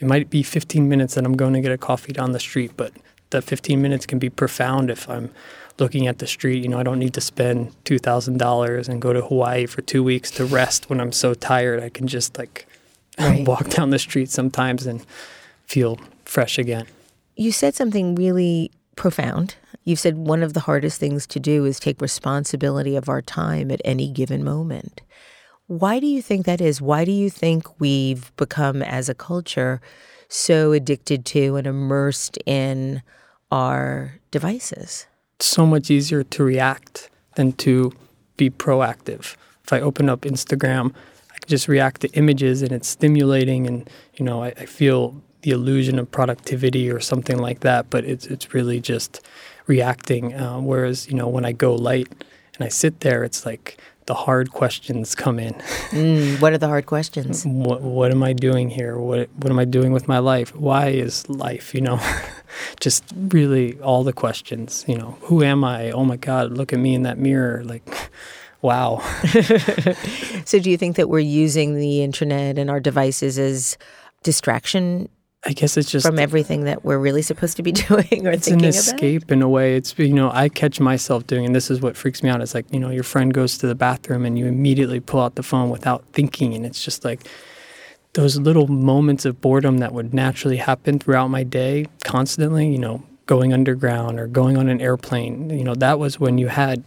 It 0.00 0.06
might 0.06 0.30
be 0.30 0.42
15 0.42 0.88
minutes 0.88 1.14
that 1.14 1.24
i'm 1.24 1.36
going 1.36 1.54
to 1.54 1.60
get 1.60 1.72
a 1.72 1.78
coffee 1.78 2.12
down 2.12 2.32
the 2.32 2.40
street 2.40 2.72
but 2.76 2.92
that 3.30 3.44
15 3.44 3.80
minutes 3.80 4.04
can 4.04 4.18
be 4.18 4.28
profound 4.28 4.90
if 4.90 5.08
i'm 5.08 5.30
looking 5.78 6.06
at 6.06 6.18
the 6.18 6.26
street 6.26 6.62
you 6.62 6.68
know 6.68 6.78
i 6.78 6.82
don't 6.82 6.98
need 6.98 7.14
to 7.14 7.20
spend 7.20 7.72
$2000 7.84 8.88
and 8.88 9.00
go 9.00 9.12
to 9.12 9.22
hawaii 9.22 9.66
for 9.66 9.80
two 9.80 10.02
weeks 10.02 10.30
to 10.32 10.44
rest 10.44 10.90
when 10.90 11.00
i'm 11.00 11.12
so 11.12 11.32
tired. 11.32 11.82
I 11.82 11.88
can 11.88 12.06
just 12.06 12.36
like 12.36 12.66
right. 13.18 13.46
walk 13.46 13.68
down 13.70 13.90
the 13.90 13.98
street 13.98 14.30
sometimes 14.30 14.86
and 14.86 15.04
feel 15.66 15.98
fresh 16.24 16.58
again. 16.58 16.86
You 17.36 17.52
said 17.52 17.74
something 17.74 18.14
really 18.14 18.70
profound 18.96 19.56
You've 19.84 19.98
said 20.00 20.16
one 20.18 20.42
of 20.42 20.52
the 20.52 20.60
hardest 20.60 21.00
things 21.00 21.26
to 21.28 21.40
do 21.40 21.64
is 21.64 21.80
take 21.80 22.00
responsibility 22.00 22.96
of 22.96 23.08
our 23.08 23.22
time 23.22 23.70
at 23.70 23.80
any 23.84 24.10
given 24.10 24.44
moment. 24.44 25.00
Why 25.66 26.00
do 26.00 26.06
you 26.06 26.20
think 26.20 26.46
that 26.46 26.60
is? 26.60 26.82
Why 26.82 27.04
do 27.04 27.12
you 27.12 27.30
think 27.30 27.80
we've 27.80 28.34
become, 28.36 28.82
as 28.82 29.08
a 29.08 29.14
culture, 29.14 29.80
so 30.28 30.72
addicted 30.72 31.24
to 31.26 31.56
and 31.56 31.66
immersed 31.66 32.38
in 32.44 33.02
our 33.50 34.20
devices? 34.30 35.06
It's 35.36 35.46
so 35.46 35.64
much 35.64 35.90
easier 35.90 36.22
to 36.24 36.44
react 36.44 37.08
than 37.36 37.52
to 37.52 37.92
be 38.36 38.50
proactive. 38.50 39.36
If 39.64 39.72
I 39.72 39.80
open 39.80 40.08
up 40.08 40.22
Instagram, 40.22 40.92
I 41.32 41.38
can 41.38 41.48
just 41.48 41.68
react 41.68 42.00
to 42.02 42.08
images 42.14 42.62
and 42.62 42.72
it's 42.72 42.88
stimulating 42.88 43.66
and 43.66 43.88
you 44.14 44.24
know, 44.24 44.42
I, 44.42 44.48
I 44.48 44.66
feel 44.66 45.22
the 45.42 45.52
illusion 45.52 45.98
of 45.98 46.10
productivity 46.10 46.90
or 46.90 47.00
something 47.00 47.38
like 47.38 47.60
that, 47.60 47.88
but 47.90 48.04
it's 48.04 48.26
it's 48.26 48.52
really 48.52 48.80
just 48.80 49.20
reacting. 49.70 50.34
Uh, 50.34 50.60
whereas, 50.60 51.08
you 51.08 51.14
know, 51.14 51.28
when 51.28 51.44
I 51.44 51.52
go 51.52 51.74
light 51.76 52.08
and 52.54 52.66
I 52.66 52.68
sit 52.68 53.00
there, 53.00 53.22
it's 53.22 53.46
like 53.46 53.80
the 54.06 54.14
hard 54.14 54.50
questions 54.50 55.14
come 55.14 55.38
in. 55.38 55.54
mm, 55.90 56.40
what 56.40 56.52
are 56.52 56.58
the 56.58 56.66
hard 56.66 56.86
questions? 56.86 57.46
What, 57.70 57.80
what 57.82 58.10
am 58.10 58.22
I 58.24 58.32
doing 58.32 58.68
here? 58.68 58.98
What 58.98 59.28
what 59.40 59.50
am 59.52 59.58
I 59.58 59.64
doing 59.64 59.92
with 59.92 60.08
my 60.08 60.18
life? 60.18 60.50
Why 60.56 60.88
is 60.88 61.28
life? 61.28 61.72
You 61.76 61.82
know, 61.82 61.98
just 62.80 63.04
really 63.36 63.78
all 63.80 64.02
the 64.02 64.12
questions. 64.24 64.84
You 64.88 64.98
know, 64.98 65.10
who 65.26 65.44
am 65.44 65.62
I? 65.62 65.92
Oh 65.92 66.04
my 66.04 66.16
God, 66.16 66.50
look 66.58 66.72
at 66.72 66.80
me 66.80 66.94
in 66.94 67.02
that 67.04 67.18
mirror. 67.18 67.62
Like, 67.64 67.86
wow. 68.62 68.98
so, 70.50 70.58
do 70.58 70.68
you 70.72 70.78
think 70.82 70.96
that 70.96 71.08
we're 71.08 71.30
using 71.46 71.76
the 71.76 72.02
internet 72.02 72.58
and 72.58 72.68
our 72.70 72.80
devices 72.80 73.38
as 73.38 73.78
distraction 74.24 75.08
I 75.44 75.52
guess 75.54 75.76
it's 75.78 75.90
just 75.90 76.04
from 76.04 76.18
everything 76.18 76.64
that 76.64 76.84
we're 76.84 76.98
really 76.98 77.22
supposed 77.22 77.56
to 77.56 77.62
be 77.62 77.72
doing 77.88 78.26
or 78.26 78.30
it's 78.30 78.46
thinking 78.46 78.64
an 78.64 78.68
escape 78.68 79.24
about? 79.24 79.32
in 79.32 79.42
a 79.42 79.48
way. 79.48 79.76
It's 79.76 79.98
you 79.98 80.12
know 80.12 80.30
I 80.32 80.48
catch 80.48 80.80
myself 80.80 81.26
doing, 81.26 81.46
and 81.46 81.54
this 81.54 81.70
is 81.70 81.80
what 81.80 81.96
freaks 81.96 82.22
me 82.22 82.28
out. 82.28 82.40
It's 82.42 82.54
like 82.54 82.66
you 82.72 82.80
know 82.80 82.90
your 82.90 83.04
friend 83.04 83.32
goes 83.32 83.56
to 83.58 83.66
the 83.66 83.74
bathroom 83.74 84.24
and 84.24 84.38
you 84.38 84.46
immediately 84.46 85.00
pull 85.00 85.20
out 85.20 85.36
the 85.36 85.42
phone 85.42 85.70
without 85.70 86.04
thinking, 86.12 86.54
and 86.54 86.66
it's 86.66 86.84
just 86.84 87.04
like 87.04 87.26
those 88.14 88.36
little 88.38 88.66
moments 88.66 89.24
of 89.24 89.40
boredom 89.40 89.78
that 89.78 89.92
would 89.92 90.12
naturally 90.12 90.56
happen 90.56 90.98
throughout 90.98 91.28
my 91.28 91.44
day 91.44 91.86
constantly, 92.04 92.68
you 92.68 92.78
know, 92.78 93.02
going 93.26 93.52
underground 93.52 94.18
or 94.18 94.26
going 94.26 94.56
on 94.56 94.68
an 94.68 94.80
airplane, 94.80 95.50
you 95.50 95.62
know, 95.62 95.74
that 95.76 95.98
was 95.98 96.18
when 96.18 96.36
you 96.36 96.48
had 96.48 96.82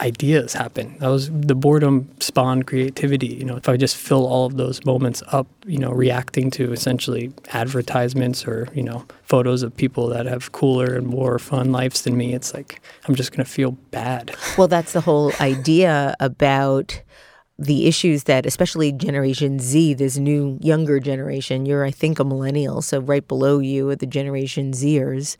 ideas 0.00 0.52
happen. 0.54 0.96
That 0.98 1.08
was 1.08 1.30
the 1.30 1.54
boredom 1.54 2.08
spawned 2.20 2.66
creativity. 2.66 3.28
You 3.28 3.44
know, 3.44 3.56
if 3.56 3.68
I 3.68 3.76
just 3.76 3.96
fill 3.96 4.26
all 4.26 4.46
of 4.46 4.56
those 4.56 4.84
moments 4.84 5.22
up, 5.28 5.46
you 5.66 5.78
know, 5.78 5.92
reacting 5.92 6.50
to 6.52 6.72
essentially 6.72 7.32
advertisements 7.52 8.46
or, 8.46 8.68
you 8.74 8.82
know, 8.82 9.04
photos 9.22 9.62
of 9.62 9.76
people 9.76 10.08
that 10.08 10.26
have 10.26 10.52
cooler 10.52 10.94
and 10.94 11.06
more 11.06 11.38
fun 11.38 11.72
lives 11.72 12.02
than 12.02 12.16
me, 12.16 12.34
it's 12.34 12.52
like 12.52 12.80
I'm 13.06 13.14
just 13.14 13.30
going 13.30 13.44
to 13.44 13.50
feel 13.50 13.72
bad. 13.90 14.34
Well, 14.58 14.68
that's 14.68 14.92
the 14.92 15.00
whole 15.00 15.32
idea 15.40 16.16
about 16.20 17.02
the 17.58 17.86
issues 17.86 18.24
that 18.24 18.46
especially 18.46 18.90
generation 18.90 19.60
z 19.60 19.94
this 19.94 20.16
new 20.16 20.58
younger 20.60 20.98
generation 20.98 21.64
you're 21.64 21.84
i 21.84 21.90
think 21.90 22.18
a 22.18 22.24
millennial 22.24 22.82
so 22.82 22.98
right 22.98 23.28
below 23.28 23.60
you 23.60 23.88
are 23.88 23.94
the 23.94 24.06
generation 24.06 24.72
zers 24.72 25.36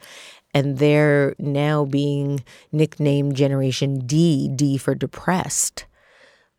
and 0.54 0.78
they're 0.78 1.34
now 1.38 1.84
being 1.84 2.44
nicknamed 2.72 3.34
Generation 3.34 4.06
D, 4.06 4.48
D 4.48 4.78
for 4.78 4.94
depressed, 4.94 5.84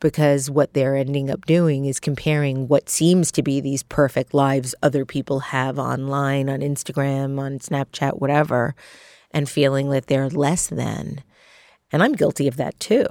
because 0.01 0.51
what 0.51 0.73
they're 0.73 0.95
ending 0.95 1.31
up 1.31 1.45
doing 1.45 1.85
is 1.85 1.99
comparing 2.01 2.67
what 2.67 2.89
seems 2.89 3.31
to 3.31 3.41
be 3.41 3.61
these 3.61 3.81
perfect 3.83 4.33
lives 4.33 4.75
other 4.83 5.05
people 5.05 5.39
have 5.39 5.79
online, 5.79 6.49
on 6.49 6.59
Instagram, 6.59 7.39
on 7.39 7.59
Snapchat, 7.59 8.19
whatever, 8.19 8.75
and 9.31 9.49
feeling 9.49 9.89
that 9.89 10.07
they're 10.07 10.29
less 10.29 10.67
than. 10.67 11.23
And 11.91 12.03
I'm 12.03 12.13
guilty 12.13 12.47
of 12.47 12.57
that 12.57 12.79
too. 12.79 13.05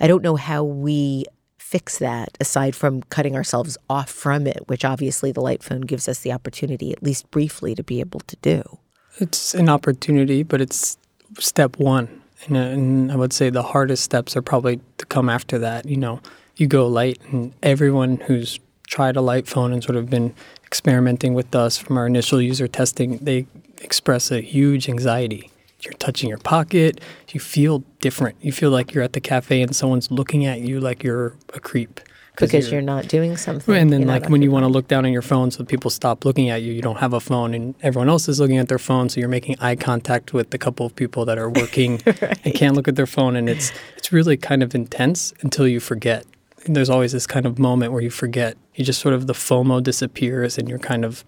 I 0.00 0.08
don't 0.08 0.22
know 0.22 0.36
how 0.36 0.64
we 0.64 1.24
fix 1.58 1.98
that 1.98 2.36
aside 2.40 2.74
from 2.74 3.02
cutting 3.04 3.36
ourselves 3.36 3.76
off 3.88 4.10
from 4.10 4.46
it, 4.46 4.62
which 4.66 4.84
obviously 4.84 5.30
the 5.30 5.40
light 5.40 5.62
phone 5.62 5.82
gives 5.82 6.08
us 6.08 6.20
the 6.20 6.32
opportunity, 6.32 6.92
at 6.92 7.02
least 7.02 7.30
briefly, 7.30 7.74
to 7.74 7.84
be 7.84 8.00
able 8.00 8.20
to 8.20 8.36
do. 8.36 8.78
It's 9.20 9.54
an 9.54 9.68
opportunity, 9.68 10.42
but 10.42 10.60
it's 10.60 10.96
step 11.38 11.78
one. 11.78 12.22
And, 12.46 12.56
uh, 12.56 12.60
and, 12.60 13.12
I 13.12 13.16
would 13.16 13.32
say 13.32 13.50
the 13.50 13.62
hardest 13.62 14.04
steps 14.04 14.36
are 14.36 14.42
probably 14.42 14.80
to 14.98 15.06
come 15.06 15.28
after 15.28 15.58
that. 15.58 15.86
You 15.86 15.96
know, 15.96 16.20
you 16.56 16.66
go 16.68 16.86
light, 16.86 17.18
and 17.32 17.52
everyone 17.62 18.18
who's 18.18 18.60
tried 18.86 19.16
a 19.16 19.20
light 19.20 19.48
phone 19.48 19.72
and 19.72 19.82
sort 19.82 19.96
of 19.96 20.08
been 20.08 20.34
experimenting 20.64 21.34
with 21.34 21.54
us 21.54 21.78
from 21.78 21.98
our 21.98 22.06
initial 22.06 22.40
user 22.40 22.68
testing, 22.68 23.18
they 23.18 23.46
express 23.80 24.30
a 24.30 24.40
huge 24.40 24.88
anxiety. 24.88 25.50
You're 25.80 25.94
touching 25.94 26.28
your 26.28 26.38
pocket, 26.38 27.00
you 27.30 27.40
feel 27.40 27.84
different. 28.00 28.36
You 28.40 28.52
feel 28.52 28.70
like 28.70 28.92
you're 28.92 29.04
at 29.04 29.12
the 29.12 29.20
cafe 29.20 29.62
and 29.62 29.74
someone's 29.74 30.10
looking 30.10 30.44
at 30.44 30.60
you 30.60 30.80
like 30.80 31.02
you're 31.02 31.36
a 31.54 31.60
creep 31.60 32.00
because 32.46 32.66
you're, 32.66 32.80
you're, 32.80 32.82
not 32.82 33.08
doing 33.08 33.36
something. 33.36 33.74
And 33.74 33.92
then, 33.92 34.06
like 34.06 34.28
when 34.28 34.42
you 34.42 34.50
want 34.50 34.64
to 34.64 34.68
look 34.68 34.88
down 34.88 35.04
on 35.04 35.12
your 35.12 35.22
phone, 35.22 35.50
so 35.50 35.64
people 35.64 35.90
stop 35.90 36.24
looking 36.24 36.50
at 36.50 36.62
you, 36.62 36.72
you 36.72 36.82
don't 36.82 36.98
have 36.98 37.12
a 37.12 37.20
phone, 37.20 37.54
and 37.54 37.74
everyone 37.82 38.08
else 38.08 38.28
is 38.28 38.40
looking 38.40 38.58
at 38.58 38.68
their 38.68 38.78
phone, 38.78 39.08
so 39.08 39.20
you're 39.20 39.28
making 39.28 39.56
eye 39.60 39.76
contact 39.76 40.32
with 40.32 40.50
the 40.50 40.58
couple 40.58 40.86
of 40.86 40.94
people 40.94 41.24
that 41.24 41.38
are 41.38 41.50
working 41.50 42.00
right. 42.06 42.38
and 42.44 42.54
can't 42.54 42.74
look 42.74 42.88
at 42.88 42.96
their 42.96 43.06
phone, 43.06 43.36
and 43.36 43.48
it's 43.48 43.72
it's 43.96 44.12
really 44.12 44.36
kind 44.36 44.62
of 44.62 44.74
intense 44.74 45.32
until 45.40 45.66
you 45.66 45.80
forget. 45.80 46.24
And 46.64 46.74
there's 46.74 46.90
always 46.90 47.12
this 47.12 47.26
kind 47.26 47.46
of 47.46 47.58
moment 47.58 47.92
where 47.92 48.02
you 48.02 48.10
forget. 48.10 48.56
You 48.74 48.84
just 48.84 49.00
sort 49.00 49.14
of 49.14 49.26
the 49.26 49.32
FOMO 49.32 49.82
disappears, 49.82 50.58
and 50.58 50.68
you're 50.68 50.78
kind 50.78 51.04
of 51.04 51.24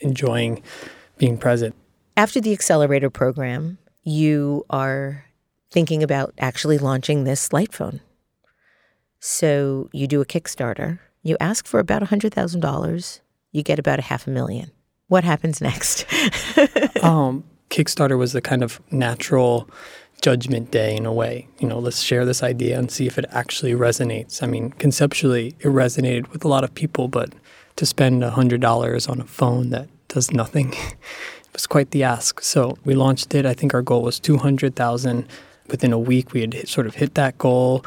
enjoying 0.00 0.62
being 1.18 1.38
present. 1.38 1.74
After 2.16 2.40
the 2.40 2.52
accelerator 2.52 3.10
program, 3.10 3.78
you 4.02 4.64
are 4.70 5.24
thinking 5.70 6.02
about 6.02 6.32
actually 6.38 6.78
launching 6.78 7.24
this 7.24 7.52
light 7.52 7.72
phone. 7.72 8.00
So 9.28 9.90
you 9.92 10.06
do 10.06 10.20
a 10.20 10.24
Kickstarter, 10.24 11.00
you 11.24 11.36
ask 11.40 11.66
for 11.66 11.80
about 11.80 12.00
$100,000, 12.00 13.20
you 13.50 13.62
get 13.64 13.80
about 13.80 13.98
a 13.98 14.02
half 14.02 14.28
a 14.28 14.30
million. 14.30 14.70
What 15.08 15.24
happens 15.24 15.60
next? 15.60 16.06
um, 17.02 17.42
Kickstarter 17.68 18.16
was 18.16 18.34
the 18.34 18.40
kind 18.40 18.62
of 18.62 18.80
natural 18.92 19.68
judgment 20.22 20.70
day 20.70 20.94
in 20.94 21.06
a 21.06 21.12
way. 21.12 21.48
You 21.58 21.66
know, 21.66 21.80
let's 21.80 22.02
share 22.02 22.24
this 22.24 22.44
idea 22.44 22.78
and 22.78 22.88
see 22.88 23.08
if 23.08 23.18
it 23.18 23.24
actually 23.30 23.72
resonates. 23.72 24.44
I 24.44 24.46
mean, 24.46 24.70
conceptually, 24.70 25.56
it 25.58 25.66
resonated 25.66 26.30
with 26.30 26.44
a 26.44 26.48
lot 26.48 26.62
of 26.62 26.72
people, 26.72 27.08
but 27.08 27.32
to 27.74 27.84
spend 27.84 28.22
$100 28.22 29.10
on 29.10 29.20
a 29.20 29.24
phone 29.24 29.70
that 29.70 29.88
does 30.06 30.30
nothing 30.30 30.72
was 31.52 31.66
quite 31.66 31.90
the 31.90 32.04
ask. 32.04 32.40
So 32.42 32.78
we 32.84 32.94
launched 32.94 33.34
it. 33.34 33.44
I 33.44 33.54
think 33.54 33.74
our 33.74 33.82
goal 33.82 34.02
was 34.02 34.20
200,000. 34.20 35.26
Within 35.66 35.92
a 35.92 35.98
week, 35.98 36.32
we 36.32 36.42
had 36.42 36.54
hit, 36.54 36.68
sort 36.68 36.86
of 36.86 36.94
hit 36.94 37.16
that 37.16 37.36
goal 37.38 37.84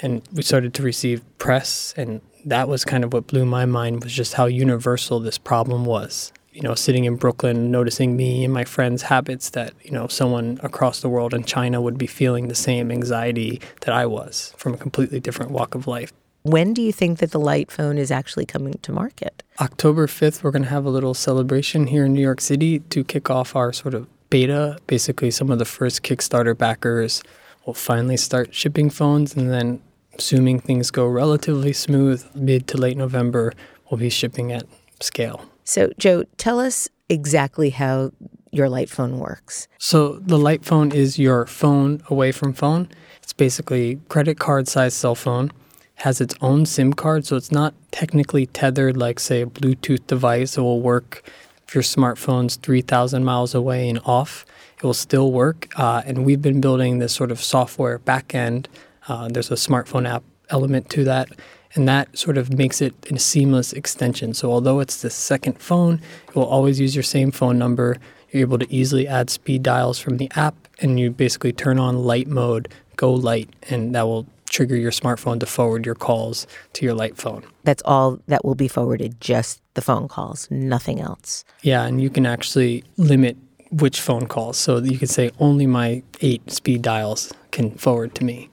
and 0.00 0.22
we 0.32 0.42
started 0.42 0.74
to 0.74 0.82
receive 0.82 1.22
press 1.38 1.94
and 1.96 2.20
that 2.44 2.68
was 2.68 2.84
kind 2.84 3.04
of 3.04 3.12
what 3.12 3.26
blew 3.26 3.44
my 3.44 3.66
mind 3.66 4.02
was 4.02 4.12
just 4.12 4.34
how 4.34 4.46
universal 4.46 5.20
this 5.20 5.38
problem 5.38 5.84
was. 5.84 6.32
You 6.52 6.62
know 6.62 6.74
sitting 6.74 7.04
in 7.04 7.14
brooklyn 7.14 7.70
noticing 7.70 8.16
me 8.16 8.44
and 8.44 8.52
my 8.52 8.64
friends 8.64 9.02
habits 9.02 9.50
that 9.50 9.74
you 9.82 9.92
know 9.92 10.08
someone 10.08 10.58
across 10.62 11.00
the 11.00 11.08
world 11.08 11.32
in 11.32 11.44
china 11.44 11.80
would 11.80 11.98
be 11.98 12.08
feeling 12.08 12.48
the 12.48 12.56
same 12.56 12.90
anxiety 12.90 13.60
that 13.82 13.94
i 13.94 14.04
was 14.04 14.54
from 14.56 14.74
a 14.74 14.76
completely 14.76 15.20
different 15.20 15.52
walk 15.52 15.76
of 15.76 15.86
life. 15.86 16.12
When 16.42 16.72
do 16.72 16.82
you 16.82 16.92
think 16.92 17.18
that 17.18 17.30
the 17.30 17.38
light 17.38 17.70
phone 17.70 17.98
is 17.98 18.10
actually 18.10 18.46
coming 18.46 18.74
to 18.82 18.90
market? 18.90 19.42
October 19.60 20.08
5th 20.08 20.42
we're 20.42 20.50
going 20.50 20.64
to 20.64 20.68
have 20.68 20.84
a 20.84 20.90
little 20.90 21.14
celebration 21.14 21.86
here 21.88 22.06
in 22.06 22.12
new 22.14 22.22
york 22.22 22.40
city 22.40 22.80
to 22.80 23.04
kick 23.04 23.30
off 23.30 23.54
our 23.54 23.72
sort 23.72 23.94
of 23.94 24.08
beta. 24.30 24.78
Basically 24.88 25.30
some 25.30 25.50
of 25.50 25.58
the 25.58 25.64
first 25.64 26.02
kickstarter 26.02 26.56
backers 26.56 27.22
will 27.66 27.74
finally 27.74 28.16
start 28.16 28.54
shipping 28.54 28.90
phones 28.90 29.36
and 29.36 29.50
then 29.50 29.80
assuming 30.18 30.60
things 30.60 30.90
go 30.90 31.06
relatively 31.06 31.72
smooth, 31.72 32.26
mid 32.34 32.66
to 32.68 32.76
late 32.76 32.96
November, 32.96 33.52
we'll 33.90 33.98
be 33.98 34.10
shipping 34.10 34.52
at 34.52 34.64
scale. 35.00 35.44
So, 35.64 35.92
Joe, 35.98 36.24
tell 36.36 36.60
us 36.60 36.88
exactly 37.08 37.70
how 37.70 38.12
your 38.50 38.68
light 38.68 38.88
phone 38.88 39.18
works. 39.18 39.68
So, 39.78 40.18
the 40.18 40.38
light 40.38 40.64
phone 40.64 40.92
is 40.92 41.18
your 41.18 41.46
phone 41.46 42.02
away 42.08 42.32
from 42.32 42.52
phone. 42.52 42.88
It's 43.22 43.32
basically 43.32 44.00
credit 44.08 44.38
card 44.38 44.68
size 44.68 44.94
cell 44.94 45.14
phone. 45.14 45.52
Has 45.96 46.20
its 46.20 46.34
own 46.40 46.64
SIM 46.64 46.92
card, 46.92 47.26
so 47.26 47.36
it's 47.36 47.50
not 47.50 47.74
technically 47.90 48.46
tethered 48.46 48.96
like, 48.96 49.18
say, 49.18 49.42
a 49.42 49.46
Bluetooth 49.46 50.06
device. 50.06 50.56
It 50.56 50.60
will 50.60 50.80
work 50.80 51.28
if 51.66 51.74
your 51.74 51.82
smartphone's 51.82 52.54
3,000 52.56 53.24
miles 53.24 53.54
away 53.54 53.88
and 53.88 53.98
off. 54.04 54.46
It 54.76 54.84
will 54.84 54.94
still 54.94 55.32
work. 55.32 55.68
Uh, 55.76 56.02
and 56.06 56.24
we've 56.24 56.40
been 56.40 56.60
building 56.60 56.98
this 56.98 57.12
sort 57.12 57.32
of 57.32 57.42
software 57.42 57.98
backend 57.98 58.66
uh, 59.08 59.28
there's 59.28 59.50
a 59.50 59.54
smartphone 59.54 60.08
app 60.08 60.22
element 60.50 60.90
to 60.90 61.04
that, 61.04 61.28
and 61.74 61.88
that 61.88 62.16
sort 62.16 62.38
of 62.38 62.52
makes 62.52 62.80
it 62.80 62.94
a 63.10 63.18
seamless 63.18 63.72
extension. 63.72 64.34
So 64.34 64.50
although 64.52 64.80
it's 64.80 65.02
the 65.02 65.10
second 65.10 65.60
phone, 65.60 66.00
it 66.28 66.34
will 66.34 66.46
always 66.46 66.78
use 66.78 66.94
your 66.94 67.02
same 67.02 67.30
phone 67.30 67.58
number. 67.58 67.96
You're 68.30 68.42
able 68.42 68.58
to 68.58 68.72
easily 68.72 69.08
add 69.08 69.30
speed 69.30 69.62
dials 69.62 69.98
from 69.98 70.18
the 70.18 70.30
app, 70.36 70.54
and 70.80 71.00
you 71.00 71.10
basically 71.10 71.52
turn 71.52 71.78
on 71.78 71.98
light 72.04 72.28
mode, 72.28 72.72
go 72.96 73.12
light, 73.12 73.48
and 73.70 73.94
that 73.94 74.06
will 74.06 74.26
trigger 74.50 74.76
your 74.76 74.90
smartphone 74.90 75.38
to 75.40 75.46
forward 75.46 75.84
your 75.84 75.94
calls 75.94 76.46
to 76.72 76.84
your 76.84 76.94
light 76.94 77.16
phone. 77.16 77.44
That's 77.64 77.82
all 77.84 78.18
that 78.28 78.44
will 78.44 78.54
be 78.54 78.68
forwarded, 78.68 79.20
just 79.20 79.60
the 79.74 79.82
phone 79.82 80.08
calls, 80.08 80.50
nothing 80.50 81.00
else. 81.00 81.44
Yeah, 81.62 81.84
and 81.84 82.00
you 82.00 82.10
can 82.10 82.26
actually 82.26 82.84
limit 82.96 83.36
which 83.70 84.00
phone 84.00 84.26
calls. 84.26 84.56
So 84.56 84.78
you 84.78 84.98
can 84.98 85.08
say 85.08 85.30
only 85.38 85.66
my 85.66 86.02
eight 86.22 86.50
speed 86.50 86.80
dials 86.80 87.32
can 87.50 87.72
forward 87.72 88.14
to 88.16 88.24
me 88.24 88.48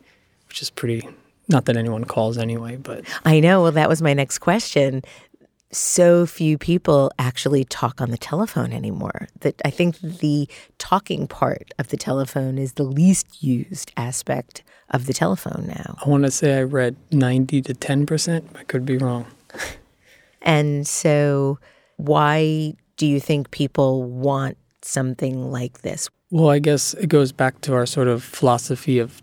which 0.55 0.61
is 0.61 0.69
pretty 0.69 1.05
not 1.49 1.65
that 1.65 1.75
anyone 1.75 2.05
calls 2.05 2.37
anyway, 2.37 2.77
but 2.77 3.03
I 3.25 3.41
know. 3.41 3.63
Well, 3.63 3.73
that 3.73 3.89
was 3.89 4.01
my 4.01 4.13
next 4.13 4.37
question. 4.37 5.03
So 5.69 6.25
few 6.25 6.57
people 6.57 7.11
actually 7.19 7.65
talk 7.65 7.99
on 7.99 8.09
the 8.09 8.17
telephone 8.17 8.71
anymore. 8.71 9.27
That 9.41 9.61
I 9.65 9.69
think 9.69 9.99
the 9.99 10.47
talking 10.77 11.27
part 11.27 11.73
of 11.77 11.89
the 11.89 11.97
telephone 11.97 12.57
is 12.57 12.73
the 12.73 12.83
least 12.83 13.43
used 13.43 13.91
aspect 13.97 14.63
of 14.91 15.07
the 15.07 15.13
telephone 15.13 15.65
now. 15.67 15.97
I 16.05 16.07
want 16.07 16.23
to 16.23 16.31
say 16.31 16.57
I 16.57 16.63
read 16.63 16.95
90 17.11 17.61
to 17.63 17.73
10%. 17.73 18.55
I 18.55 18.63
could 18.63 18.85
be 18.85 18.95
wrong. 18.95 19.25
and 20.41 20.87
so 20.87 21.59
why 21.97 22.75
do 22.95 23.05
you 23.05 23.19
think 23.19 23.51
people 23.51 24.03
want 24.03 24.57
something 24.81 25.51
like 25.51 25.81
this? 25.81 26.07
Well, 26.31 26.49
I 26.49 26.59
guess 26.59 26.93
it 26.93 27.07
goes 27.07 27.33
back 27.33 27.59
to 27.61 27.73
our 27.73 27.85
sort 27.85 28.07
of 28.07 28.23
philosophy 28.23 28.99
of 28.99 29.21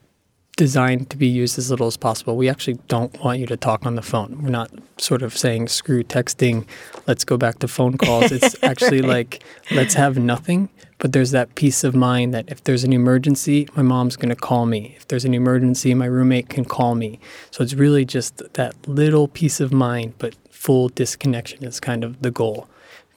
designed 0.56 1.08
to 1.08 1.16
be 1.16 1.26
used 1.26 1.58
as 1.58 1.70
little 1.70 1.86
as 1.86 1.96
possible. 1.96 2.36
We 2.36 2.48
actually 2.48 2.78
don't 2.88 3.18
want 3.22 3.38
you 3.38 3.46
to 3.46 3.56
talk 3.56 3.86
on 3.86 3.94
the 3.94 4.02
phone. 4.02 4.42
We're 4.42 4.50
not 4.50 4.70
sort 4.98 5.22
of 5.22 5.36
saying 5.36 5.68
screw 5.68 6.04
texting, 6.04 6.66
let's 7.06 7.24
go 7.24 7.36
back 7.38 7.58
to 7.60 7.68
phone 7.68 7.96
calls. 7.96 8.30
It's 8.32 8.56
actually 8.62 9.00
right. 9.00 9.08
like 9.08 9.44
let's 9.70 9.94
have 9.94 10.18
nothing, 10.18 10.68
but 10.98 11.12
there's 11.12 11.30
that 11.30 11.54
peace 11.54 11.84
of 11.84 11.94
mind 11.94 12.34
that 12.34 12.44
if 12.48 12.62
there's 12.64 12.84
an 12.84 12.92
emergency, 12.92 13.68
my 13.74 13.82
mom's 13.82 14.16
going 14.16 14.28
to 14.28 14.36
call 14.36 14.66
me. 14.66 14.94
If 14.96 15.08
there's 15.08 15.24
an 15.24 15.34
emergency, 15.34 15.94
my 15.94 16.06
roommate 16.06 16.48
can 16.48 16.64
call 16.64 16.94
me. 16.94 17.18
So 17.50 17.62
it's 17.62 17.74
really 17.74 18.04
just 18.04 18.42
that 18.54 18.74
little 18.86 19.28
peace 19.28 19.58
of 19.58 19.72
mind, 19.72 20.14
but 20.18 20.34
full 20.50 20.88
disconnection 20.88 21.64
is 21.64 21.80
kind 21.80 22.04
of 22.04 22.20
the 22.22 22.30
goal. 22.30 22.68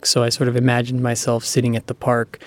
So 0.04 0.24
I 0.24 0.30
sort 0.30 0.48
of 0.48 0.56
imagined 0.56 1.02
myself 1.02 1.44
sitting 1.44 1.76
at 1.76 1.88
the 1.88 1.96
park 1.96 2.40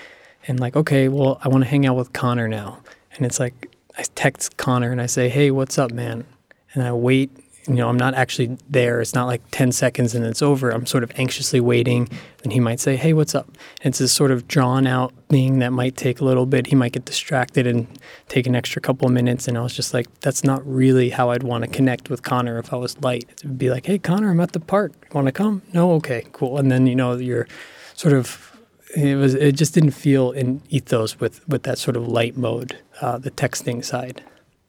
and 0.46 0.58
like, 0.58 0.76
okay, 0.76 1.08
well, 1.08 1.40
I 1.44 1.48
want 1.48 1.64
to 1.64 1.70
hang 1.70 1.86
out 1.86 1.96
with 1.96 2.12
Connor 2.12 2.48
now. 2.48 2.80
And 3.14 3.26
it's 3.26 3.38
like 3.38 3.68
I 3.98 4.04
text 4.14 4.56
Connor 4.56 4.92
and 4.92 5.00
I 5.00 5.06
say, 5.06 5.28
"Hey, 5.28 5.50
what's 5.50 5.76
up, 5.78 5.90
man?" 5.90 6.24
And 6.72 6.82
I 6.82 6.92
wait 6.92 7.30
you 7.68 7.74
know, 7.74 7.88
I'm 7.88 7.98
not 7.98 8.14
actually 8.14 8.56
there. 8.68 9.00
It's 9.02 9.14
not 9.14 9.26
like 9.26 9.42
10 9.50 9.72
seconds 9.72 10.14
and 10.14 10.24
it's 10.24 10.40
over. 10.40 10.70
I'm 10.70 10.86
sort 10.86 11.04
of 11.04 11.12
anxiously 11.16 11.60
waiting. 11.60 12.08
And 12.42 12.52
he 12.52 12.60
might 12.60 12.80
say, 12.80 12.96
Hey, 12.96 13.12
what's 13.12 13.34
up? 13.34 13.46
And 13.82 13.92
it's 13.92 13.98
this 13.98 14.12
sort 14.12 14.30
of 14.30 14.48
drawn 14.48 14.86
out 14.86 15.12
thing 15.28 15.58
that 15.58 15.70
might 15.70 15.96
take 15.96 16.20
a 16.20 16.24
little 16.24 16.46
bit. 16.46 16.68
He 16.68 16.74
might 16.74 16.92
get 16.92 17.04
distracted 17.04 17.66
and 17.66 17.86
take 18.28 18.46
an 18.46 18.56
extra 18.56 18.80
couple 18.80 19.06
of 19.06 19.12
minutes. 19.12 19.46
And 19.48 19.58
I 19.58 19.60
was 19.60 19.74
just 19.74 19.92
like, 19.92 20.06
That's 20.20 20.44
not 20.44 20.66
really 20.66 21.10
how 21.10 21.30
I'd 21.30 21.42
want 21.42 21.64
to 21.64 21.70
connect 21.70 22.08
with 22.08 22.22
Connor 22.22 22.58
if 22.58 22.72
I 22.72 22.76
was 22.76 22.98
light. 23.02 23.24
It 23.28 23.44
would 23.44 23.58
be 23.58 23.68
like, 23.68 23.84
Hey, 23.84 23.98
Connor, 23.98 24.30
I'm 24.30 24.40
at 24.40 24.52
the 24.52 24.60
park. 24.60 24.92
Want 25.12 25.26
to 25.26 25.32
come? 25.32 25.60
No? 25.74 25.92
Okay, 25.92 26.24
cool. 26.32 26.58
And 26.58 26.72
then, 26.72 26.86
you 26.86 26.96
know, 26.96 27.16
you're 27.16 27.46
sort 27.94 28.14
of, 28.14 28.56
it 28.96 29.16
was, 29.16 29.34
it 29.34 29.52
just 29.52 29.74
didn't 29.74 29.90
feel 29.90 30.30
in 30.30 30.62
ethos 30.70 31.20
with, 31.20 31.46
with 31.46 31.64
that 31.64 31.76
sort 31.76 31.96
of 31.96 32.08
light 32.08 32.36
mode, 32.36 32.78
uh, 33.00 33.18
the 33.18 33.30
texting 33.30 33.84
side. 33.84 34.22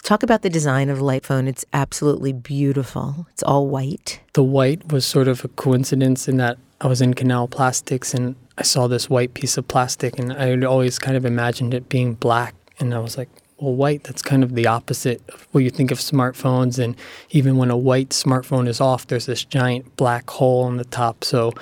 Talk 0.04 0.24
about 0.24 0.42
the 0.42 0.50
design 0.50 0.90
of 0.90 1.00
the 1.00 1.04
light 1.04 1.26
phone. 1.26 1.48
It's 1.48 1.66
absolutely 1.74 2.32
beautiful. 2.32 3.28
It's 3.32 3.44
all 3.44 3.68
white. 3.68 4.22
The 4.34 4.44
white 4.44 4.92
was 4.92 5.06
sort 5.06 5.28
of 5.28 5.44
a 5.44 5.50
coincidence 5.50 6.28
in 6.28 6.38
that 6.38 6.58
I 6.82 6.88
was 6.88 7.02
in 7.02 7.14
Canal 7.14 7.48
Plastics 7.48 8.14
and 8.14 8.36
I 8.58 8.64
saw 8.64 8.88
this 8.88 9.10
white 9.10 9.34
piece 9.34 9.58
of 9.58 9.68
plastic 9.68 10.18
and 10.18 10.32
I 10.34 10.48
had 10.48 10.64
always 10.64 11.00
kind 11.00 11.18
of 11.18 11.26
imagined 11.26 11.74
it 11.74 11.90
being 11.90 12.14
black. 12.14 12.56
And 12.80 12.94
I 12.94 13.00
was 13.00 13.18
like, 13.18 13.30
well, 13.58 13.74
white, 13.74 14.06
that's 14.06 14.22
kind 14.22 14.42
of 14.42 14.56
the 14.56 14.68
opposite 14.68 15.22
of 15.30 15.48
what 15.52 15.66
you 15.66 15.70
think 15.70 15.92
of 15.92 16.00
smartphones. 16.00 16.82
And 16.82 16.96
even 17.32 17.58
when 17.58 17.70
a 17.70 17.78
white 17.78 18.10
smartphone 18.10 18.70
is 18.70 18.80
off, 18.80 19.08
there's 19.08 19.26
this 19.26 19.44
giant 19.44 19.98
black 19.98 20.30
hole 20.30 20.64
on 20.64 20.78
the 20.78 20.86
top. 20.86 21.26
So 21.26 21.54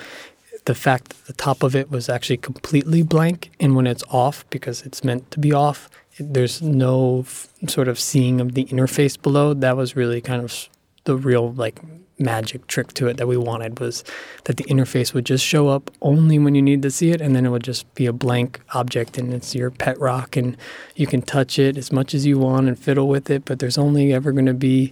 the 0.65 0.75
fact 0.75 1.09
that 1.09 1.25
the 1.25 1.33
top 1.33 1.63
of 1.63 1.75
it 1.75 1.89
was 1.89 2.07
actually 2.07 2.37
completely 2.37 3.01
blank 3.01 3.49
and 3.59 3.75
when 3.75 3.87
it's 3.87 4.03
off 4.09 4.47
because 4.51 4.83
it's 4.83 5.03
meant 5.03 5.31
to 5.31 5.39
be 5.39 5.51
off 5.51 5.89
there's 6.19 6.61
no 6.61 7.19
f- 7.19 7.49
sort 7.67 7.87
of 7.87 7.99
seeing 7.99 8.41
of 8.41 8.53
the 8.53 8.65
interface 8.65 9.21
below. 9.21 9.53
That 9.53 9.77
was 9.77 9.95
really 9.95 10.21
kind 10.21 10.43
of 10.43 10.69
the 11.05 11.15
real 11.15 11.53
like 11.53 11.79
magic 12.19 12.65
trick 12.67 12.93
to 12.93 13.07
it 13.07 13.17
that 13.17 13.27
we 13.27 13.37
wanted 13.37 13.79
was 13.79 14.03
that 14.45 14.57
the 14.57 14.63
interface 14.63 15.13
would 15.13 15.25
just 15.25 15.45
show 15.45 15.67
up 15.67 15.91
only 16.01 16.39
when 16.39 16.55
you 16.55 16.61
need 16.61 16.81
to 16.81 16.89
see 16.89 17.11
it 17.11 17.21
and 17.21 17.35
then 17.35 17.45
it 17.45 17.49
would 17.49 17.63
just 17.63 17.91
be 17.93 18.07
a 18.07 18.13
blank 18.13 18.59
object 18.73 19.19
and 19.19 19.33
it's 19.33 19.53
your 19.53 19.69
pet 19.69 19.99
rock 19.99 20.35
and 20.35 20.57
you 20.95 21.05
can 21.05 21.21
touch 21.21 21.59
it 21.59 21.77
as 21.77 21.91
much 21.91 22.15
as 22.15 22.25
you 22.25 22.39
want 22.39 22.67
and 22.67 22.79
fiddle 22.79 23.07
with 23.07 23.29
it 23.29 23.45
but 23.45 23.59
there's 23.59 23.77
only 23.77 24.11
ever 24.11 24.31
going 24.31 24.47
to 24.47 24.53
be 24.53 24.91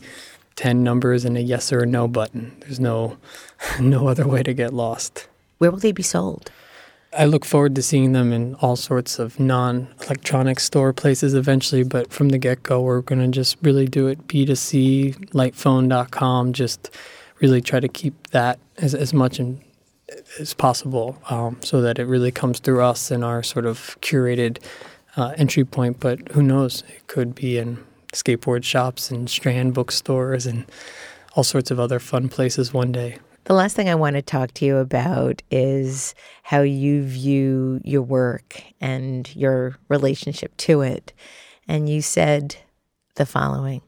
10 0.55 0.83
numbers 0.83 1.25
and 1.25 1.35
a 1.35 1.41
yes 1.41 1.73
or 1.73 1.79
a 1.79 1.85
no 1.85 2.07
button. 2.07 2.55
There's 2.61 2.79
no 2.79 3.17
no 3.79 4.07
other 4.07 4.27
way 4.27 4.43
to 4.43 4.53
get 4.53 4.73
lost. 4.73 5.27
Where 5.57 5.71
will 5.71 5.79
they 5.79 5.91
be 5.91 6.03
sold 6.03 6.51
I 7.17 7.25
look 7.25 7.45
forward 7.45 7.75
to 7.75 7.81
seeing 7.81 8.11
them 8.11 8.33
in 8.33 8.55
all 8.55 8.75
sorts 8.75 9.19
of 9.19 9.39
non 9.39 9.87
electronic 10.05 10.59
store 10.59 10.91
places 10.93 11.33
eventually, 11.33 11.83
but 11.83 12.11
from 12.11 12.29
the 12.29 12.37
get 12.37 12.63
go, 12.63 12.81
we're 12.81 13.01
going 13.01 13.21
to 13.21 13.27
just 13.27 13.57
really 13.61 13.87
do 13.87 14.07
it 14.07 14.27
B2C, 14.27 15.31
lightphone.com, 15.31 16.53
just 16.53 16.89
really 17.39 17.61
try 17.61 17.79
to 17.79 17.87
keep 17.87 18.27
that 18.27 18.59
as, 18.77 18.93
as 18.93 19.13
much 19.13 19.39
in, 19.39 19.61
as 20.39 20.53
possible 20.53 21.17
um, 21.29 21.57
so 21.61 21.81
that 21.81 21.99
it 21.99 22.05
really 22.05 22.31
comes 22.31 22.59
through 22.59 22.81
us 22.81 23.11
and 23.11 23.23
our 23.23 23.43
sort 23.43 23.65
of 23.65 23.97
curated 24.01 24.61
uh, 25.15 25.33
entry 25.37 25.63
point. 25.63 25.99
But 25.99 26.31
who 26.33 26.43
knows? 26.43 26.83
It 26.89 27.07
could 27.07 27.33
be 27.33 27.57
in 27.57 27.83
skateboard 28.13 28.63
shops 28.63 29.09
and 29.09 29.29
strand 29.29 29.73
bookstores 29.73 30.45
and 30.45 30.65
all 31.35 31.43
sorts 31.43 31.71
of 31.71 31.79
other 31.79 31.99
fun 31.99 32.29
places 32.29 32.73
one 32.73 32.91
day. 32.91 33.19
The 33.45 33.53
last 33.53 33.75
thing 33.75 33.89
I 33.89 33.95
want 33.95 34.15
to 34.15 34.23
talk 34.23 34.55
to 34.55 34.65
you 34.65 34.77
about 34.77 35.43
is 35.51 36.15
how 36.41 36.61
you 36.61 37.03
view 37.03 37.79
your 37.83 38.01
work 38.01 38.63
and 38.81 39.33
your 39.35 39.77
relationship 39.87 40.57
to 40.57 40.81
it. 40.81 41.13
And 41.67 41.87
you 41.87 42.01
said 42.01 42.55
the 43.15 43.25
following 43.25 43.81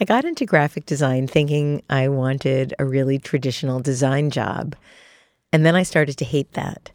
I 0.00 0.06
got 0.06 0.24
into 0.24 0.46
graphic 0.46 0.86
design 0.86 1.26
thinking 1.26 1.82
I 1.90 2.08
wanted 2.08 2.72
a 2.78 2.86
really 2.86 3.18
traditional 3.18 3.80
design 3.80 4.30
job. 4.30 4.74
And 5.52 5.66
then 5.66 5.76
I 5.76 5.82
started 5.82 6.16
to 6.18 6.24
hate 6.24 6.52
that. 6.52 6.90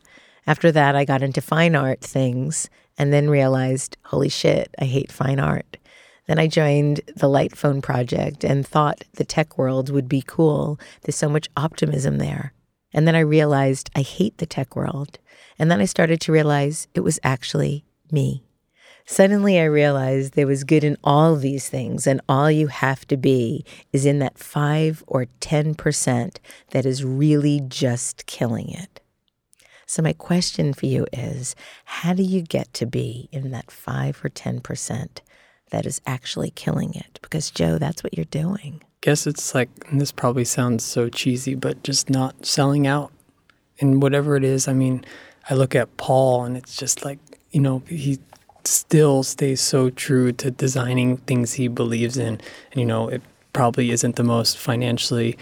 After 0.47 0.71
that, 0.71 0.95
I 0.95 1.05
got 1.05 1.21
into 1.21 1.39
fine 1.39 1.75
art 1.75 2.01
things 2.01 2.67
and 2.97 3.13
then 3.13 3.29
realized, 3.29 3.95
holy 4.05 4.29
shit, 4.29 4.73
I 4.79 4.85
hate 4.85 5.11
fine 5.11 5.39
art. 5.39 5.77
Then 6.29 6.37
I 6.37 6.45
joined 6.45 7.01
the 7.15 7.27
Light 7.27 7.57
Phone 7.57 7.81
Project 7.81 8.43
and 8.43 8.63
thought 8.63 9.03
the 9.13 9.25
tech 9.25 9.57
world 9.57 9.89
would 9.89 10.07
be 10.07 10.21
cool. 10.21 10.79
There's 11.01 11.15
so 11.15 11.27
much 11.27 11.49
optimism 11.57 12.19
there. 12.19 12.53
And 12.93 13.07
then 13.07 13.15
I 13.15 13.21
realized 13.21 13.89
I 13.95 14.01
hate 14.01 14.37
the 14.37 14.45
tech 14.45 14.75
world. 14.75 15.17
And 15.57 15.71
then 15.71 15.81
I 15.81 15.85
started 15.85 16.21
to 16.21 16.31
realize 16.31 16.87
it 16.93 16.99
was 16.99 17.19
actually 17.23 17.83
me. 18.11 18.43
Suddenly 19.07 19.59
I 19.59 19.63
realized 19.63 20.33
there 20.33 20.45
was 20.45 20.63
good 20.63 20.83
in 20.83 20.97
all 21.03 21.35
these 21.35 21.67
things, 21.67 22.05
and 22.05 22.21
all 22.29 22.51
you 22.51 22.67
have 22.67 23.07
to 23.07 23.17
be 23.17 23.65
is 23.91 24.05
in 24.05 24.19
that 24.19 24.37
5 24.37 25.03
or 25.07 25.25
10% 25.41 26.37
that 26.69 26.85
is 26.85 27.03
really 27.03 27.59
just 27.59 28.27
killing 28.27 28.69
it. 28.69 29.01
So, 29.87 30.03
my 30.03 30.13
question 30.13 30.75
for 30.75 30.85
you 30.85 31.07
is 31.11 31.55
how 31.85 32.13
do 32.13 32.21
you 32.21 32.43
get 32.43 32.71
to 32.75 32.85
be 32.85 33.29
in 33.31 33.49
that 33.49 33.71
5 33.71 34.23
or 34.23 34.29
10% 34.29 35.21
that 35.69 35.85
is 35.85 36.01
actually 36.05 36.51
killing 36.51 36.93
it. 36.95 37.19
Because, 37.21 37.51
Joe, 37.51 37.77
that's 37.77 38.03
what 38.03 38.15
you're 38.17 38.25
doing. 38.25 38.81
Guess 39.01 39.27
it's 39.27 39.55
like, 39.55 39.69
this 39.91 40.11
probably 40.11 40.45
sounds 40.45 40.83
so 40.83 41.09
cheesy, 41.09 41.55
but 41.55 41.83
just 41.83 42.09
not 42.09 42.45
selling 42.45 42.85
out 42.85 43.11
And 43.79 44.01
whatever 44.01 44.35
it 44.35 44.43
is. 44.43 44.67
I 44.67 44.73
mean, 44.73 45.05
I 45.49 45.53
look 45.53 45.75
at 45.75 45.95
Paul 45.97 46.43
and 46.43 46.57
it's 46.57 46.75
just 46.75 47.05
like, 47.05 47.19
you 47.51 47.61
know, 47.61 47.81
he 47.87 48.19
still 48.65 49.23
stays 49.23 49.61
so 49.61 49.89
true 49.89 50.31
to 50.33 50.51
designing 50.51 51.17
things 51.17 51.53
he 51.53 51.67
believes 51.67 52.17
in. 52.17 52.41
And, 52.71 52.75
you 52.79 52.85
know, 52.85 53.07
it 53.07 53.21
probably 53.53 53.91
isn't 53.91 54.15
the 54.15 54.23
most 54.23 54.57
financially 54.57 55.37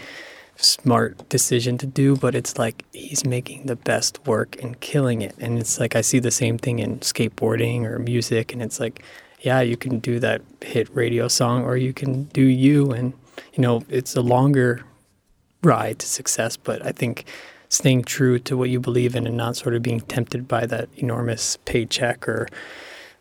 smart 0.56 1.28
decision 1.28 1.78
to 1.78 1.86
do, 1.86 2.16
but 2.16 2.34
it's 2.34 2.58
like 2.58 2.84
he's 2.92 3.24
making 3.24 3.66
the 3.66 3.76
best 3.76 4.24
work 4.26 4.56
and 4.62 4.78
killing 4.80 5.22
it. 5.22 5.34
And 5.38 5.58
it's 5.58 5.78
like 5.78 5.94
I 5.94 6.00
see 6.00 6.18
the 6.18 6.30
same 6.30 6.58
thing 6.58 6.78
in 6.78 6.98
skateboarding 7.00 7.84
or 7.84 7.98
music, 7.98 8.52
and 8.52 8.62
it's 8.62 8.80
like 8.80 9.04
yeah, 9.40 9.60
you 9.60 9.76
can 9.76 9.98
do 9.98 10.18
that 10.20 10.42
hit 10.60 10.88
radio 10.94 11.28
song 11.28 11.64
or 11.64 11.76
you 11.76 11.92
can 11.92 12.24
do 12.24 12.42
you. 12.42 12.90
And, 12.90 13.12
you 13.54 13.62
know, 13.62 13.84
it's 13.88 14.16
a 14.16 14.20
longer 14.20 14.84
ride 15.62 15.98
to 16.00 16.06
success, 16.06 16.56
but 16.56 16.84
I 16.84 16.92
think 16.92 17.24
staying 17.68 18.04
true 18.04 18.38
to 18.38 18.56
what 18.56 18.70
you 18.70 18.80
believe 18.80 19.14
in 19.14 19.26
and 19.26 19.36
not 19.36 19.56
sort 19.56 19.74
of 19.74 19.82
being 19.82 20.00
tempted 20.00 20.48
by 20.48 20.66
that 20.66 20.88
enormous 20.96 21.58
paycheck 21.64 22.28
or 22.28 22.48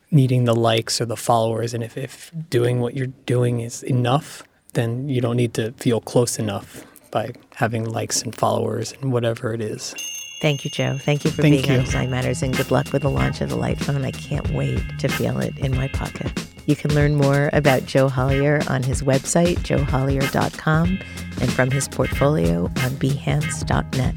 needing 0.09 0.45
the 0.45 0.55
likes 0.55 1.01
or 1.01 1.05
the 1.05 1.17
followers. 1.17 1.73
And 1.73 1.83
if, 1.83 1.97
if 1.97 2.31
doing 2.49 2.79
what 2.79 2.95
you're 2.95 3.07
doing 3.25 3.59
is 3.59 3.83
enough, 3.83 4.43
then 4.73 5.09
you 5.09 5.21
don't 5.21 5.35
need 5.35 5.53
to 5.55 5.71
feel 5.73 5.99
close 5.99 6.39
enough 6.39 6.85
by 7.11 7.33
having 7.55 7.83
likes 7.83 8.21
and 8.21 8.33
followers 8.33 8.93
and 9.01 9.11
whatever 9.11 9.53
it 9.53 9.61
is. 9.61 9.95
Thank 10.39 10.63
you, 10.63 10.69
Joe. 10.69 10.97
Thank 10.99 11.25
you 11.25 11.31
for 11.31 11.41
Thank 11.41 11.53
being 11.53 11.65
you. 11.65 11.79
on 11.79 11.85
Design 11.85 12.11
Matters 12.11 12.43
and 12.43 12.55
good 12.55 12.69
luck 12.69 12.93
with 12.93 13.01
the 13.01 13.09
launch 13.09 13.41
of 13.41 13.49
the 13.49 13.55
Light 13.55 13.79
Phone. 13.79 14.05
I 14.05 14.11
can't 14.11 14.47
wait 14.51 14.81
to 14.99 15.07
feel 15.07 15.39
it 15.39 15.57
in 15.57 15.75
my 15.75 15.87
pocket. 15.87 16.31
You 16.67 16.75
can 16.75 16.93
learn 16.93 17.15
more 17.15 17.49
about 17.53 17.85
Joe 17.85 18.07
Hollier 18.07 18.61
on 18.69 18.83
his 18.83 19.01
website, 19.01 19.57
joehollier.com, 19.59 20.99
and 21.41 21.53
from 21.53 21.71
his 21.71 21.87
portfolio 21.87 22.65
on 22.65 22.91
behance.net. 22.99 24.15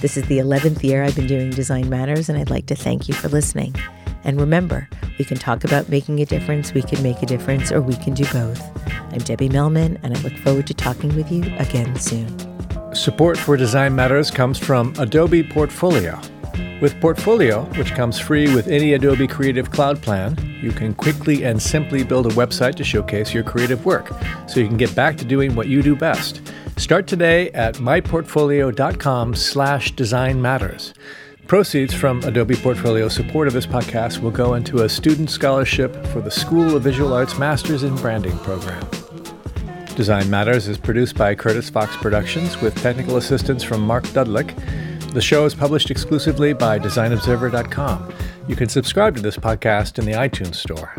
This 0.00 0.16
is 0.16 0.24
the 0.28 0.38
11th 0.38 0.82
year 0.82 1.02
I've 1.02 1.16
been 1.16 1.26
doing 1.26 1.50
Design 1.50 1.90
Matters, 1.90 2.30
and 2.30 2.38
I'd 2.38 2.48
like 2.48 2.66
to 2.66 2.76
thank 2.76 3.06
you 3.06 3.12
for 3.12 3.28
listening. 3.28 3.74
And 4.24 4.40
remember, 4.40 4.88
we 5.18 5.24
can 5.26 5.36
talk 5.36 5.64
about 5.64 5.90
making 5.90 6.20
a 6.20 6.24
difference, 6.24 6.72
we 6.72 6.82
can 6.82 7.02
make 7.02 7.22
a 7.22 7.26
difference, 7.26 7.70
or 7.70 7.82
we 7.82 7.96
can 7.96 8.14
do 8.14 8.24
both. 8.32 8.62
I'm 9.12 9.18
Debbie 9.18 9.50
Millman, 9.50 9.98
and 10.02 10.16
I 10.16 10.20
look 10.22 10.36
forward 10.38 10.66
to 10.68 10.74
talking 10.74 11.14
with 11.16 11.30
you 11.30 11.42
again 11.58 11.96
soon. 11.96 12.34
Support 12.92 13.38
for 13.38 13.56
Design 13.56 13.94
Matters 13.94 14.32
comes 14.32 14.58
from 14.58 14.92
Adobe 14.98 15.44
Portfolio. 15.44 16.20
With 16.82 17.00
Portfolio, 17.00 17.62
which 17.76 17.92
comes 17.92 18.18
free 18.18 18.52
with 18.52 18.66
any 18.66 18.94
Adobe 18.94 19.28
Creative 19.28 19.70
Cloud 19.70 20.02
plan, 20.02 20.36
you 20.60 20.72
can 20.72 20.94
quickly 20.94 21.44
and 21.44 21.62
simply 21.62 22.02
build 22.02 22.26
a 22.26 22.30
website 22.30 22.74
to 22.76 22.84
showcase 22.84 23.32
your 23.32 23.44
creative 23.44 23.86
work 23.86 24.10
so 24.48 24.58
you 24.58 24.66
can 24.66 24.76
get 24.76 24.92
back 24.96 25.16
to 25.18 25.24
doing 25.24 25.54
what 25.54 25.68
you 25.68 25.82
do 25.82 25.94
best. 25.94 26.42
Start 26.78 27.06
today 27.06 27.50
at 27.52 27.76
myportfolio.com 27.76 29.36
slash 29.36 29.92
design 29.92 30.42
matters. 30.42 30.92
Proceeds 31.46 31.94
from 31.94 32.22
Adobe 32.24 32.56
Portfolio 32.56 33.08
support 33.08 33.46
of 33.46 33.54
this 33.54 33.66
podcast 33.66 34.18
will 34.18 34.30
go 34.32 34.54
into 34.54 34.82
a 34.82 34.88
student 34.88 35.30
scholarship 35.30 35.94
for 36.06 36.20
the 36.20 36.30
School 36.30 36.74
of 36.74 36.82
Visual 36.82 37.12
Arts 37.12 37.38
Masters 37.38 37.84
in 37.84 37.94
Branding 37.96 38.36
program. 38.38 38.84
Design 40.00 40.30
Matters 40.30 40.66
is 40.66 40.78
produced 40.78 41.14
by 41.14 41.34
Curtis 41.34 41.68
Fox 41.68 41.94
Productions 41.98 42.58
with 42.62 42.74
technical 42.80 43.18
assistance 43.18 43.62
from 43.62 43.82
Mark 43.82 44.02
Dudlick. 44.04 44.56
The 45.12 45.20
show 45.20 45.44
is 45.44 45.54
published 45.54 45.90
exclusively 45.90 46.54
by 46.54 46.78
DesignObserver.com. 46.78 48.10
You 48.48 48.56
can 48.56 48.70
subscribe 48.70 49.14
to 49.16 49.20
this 49.20 49.36
podcast 49.36 49.98
in 49.98 50.06
the 50.06 50.12
iTunes 50.12 50.54
Store. 50.54 50.96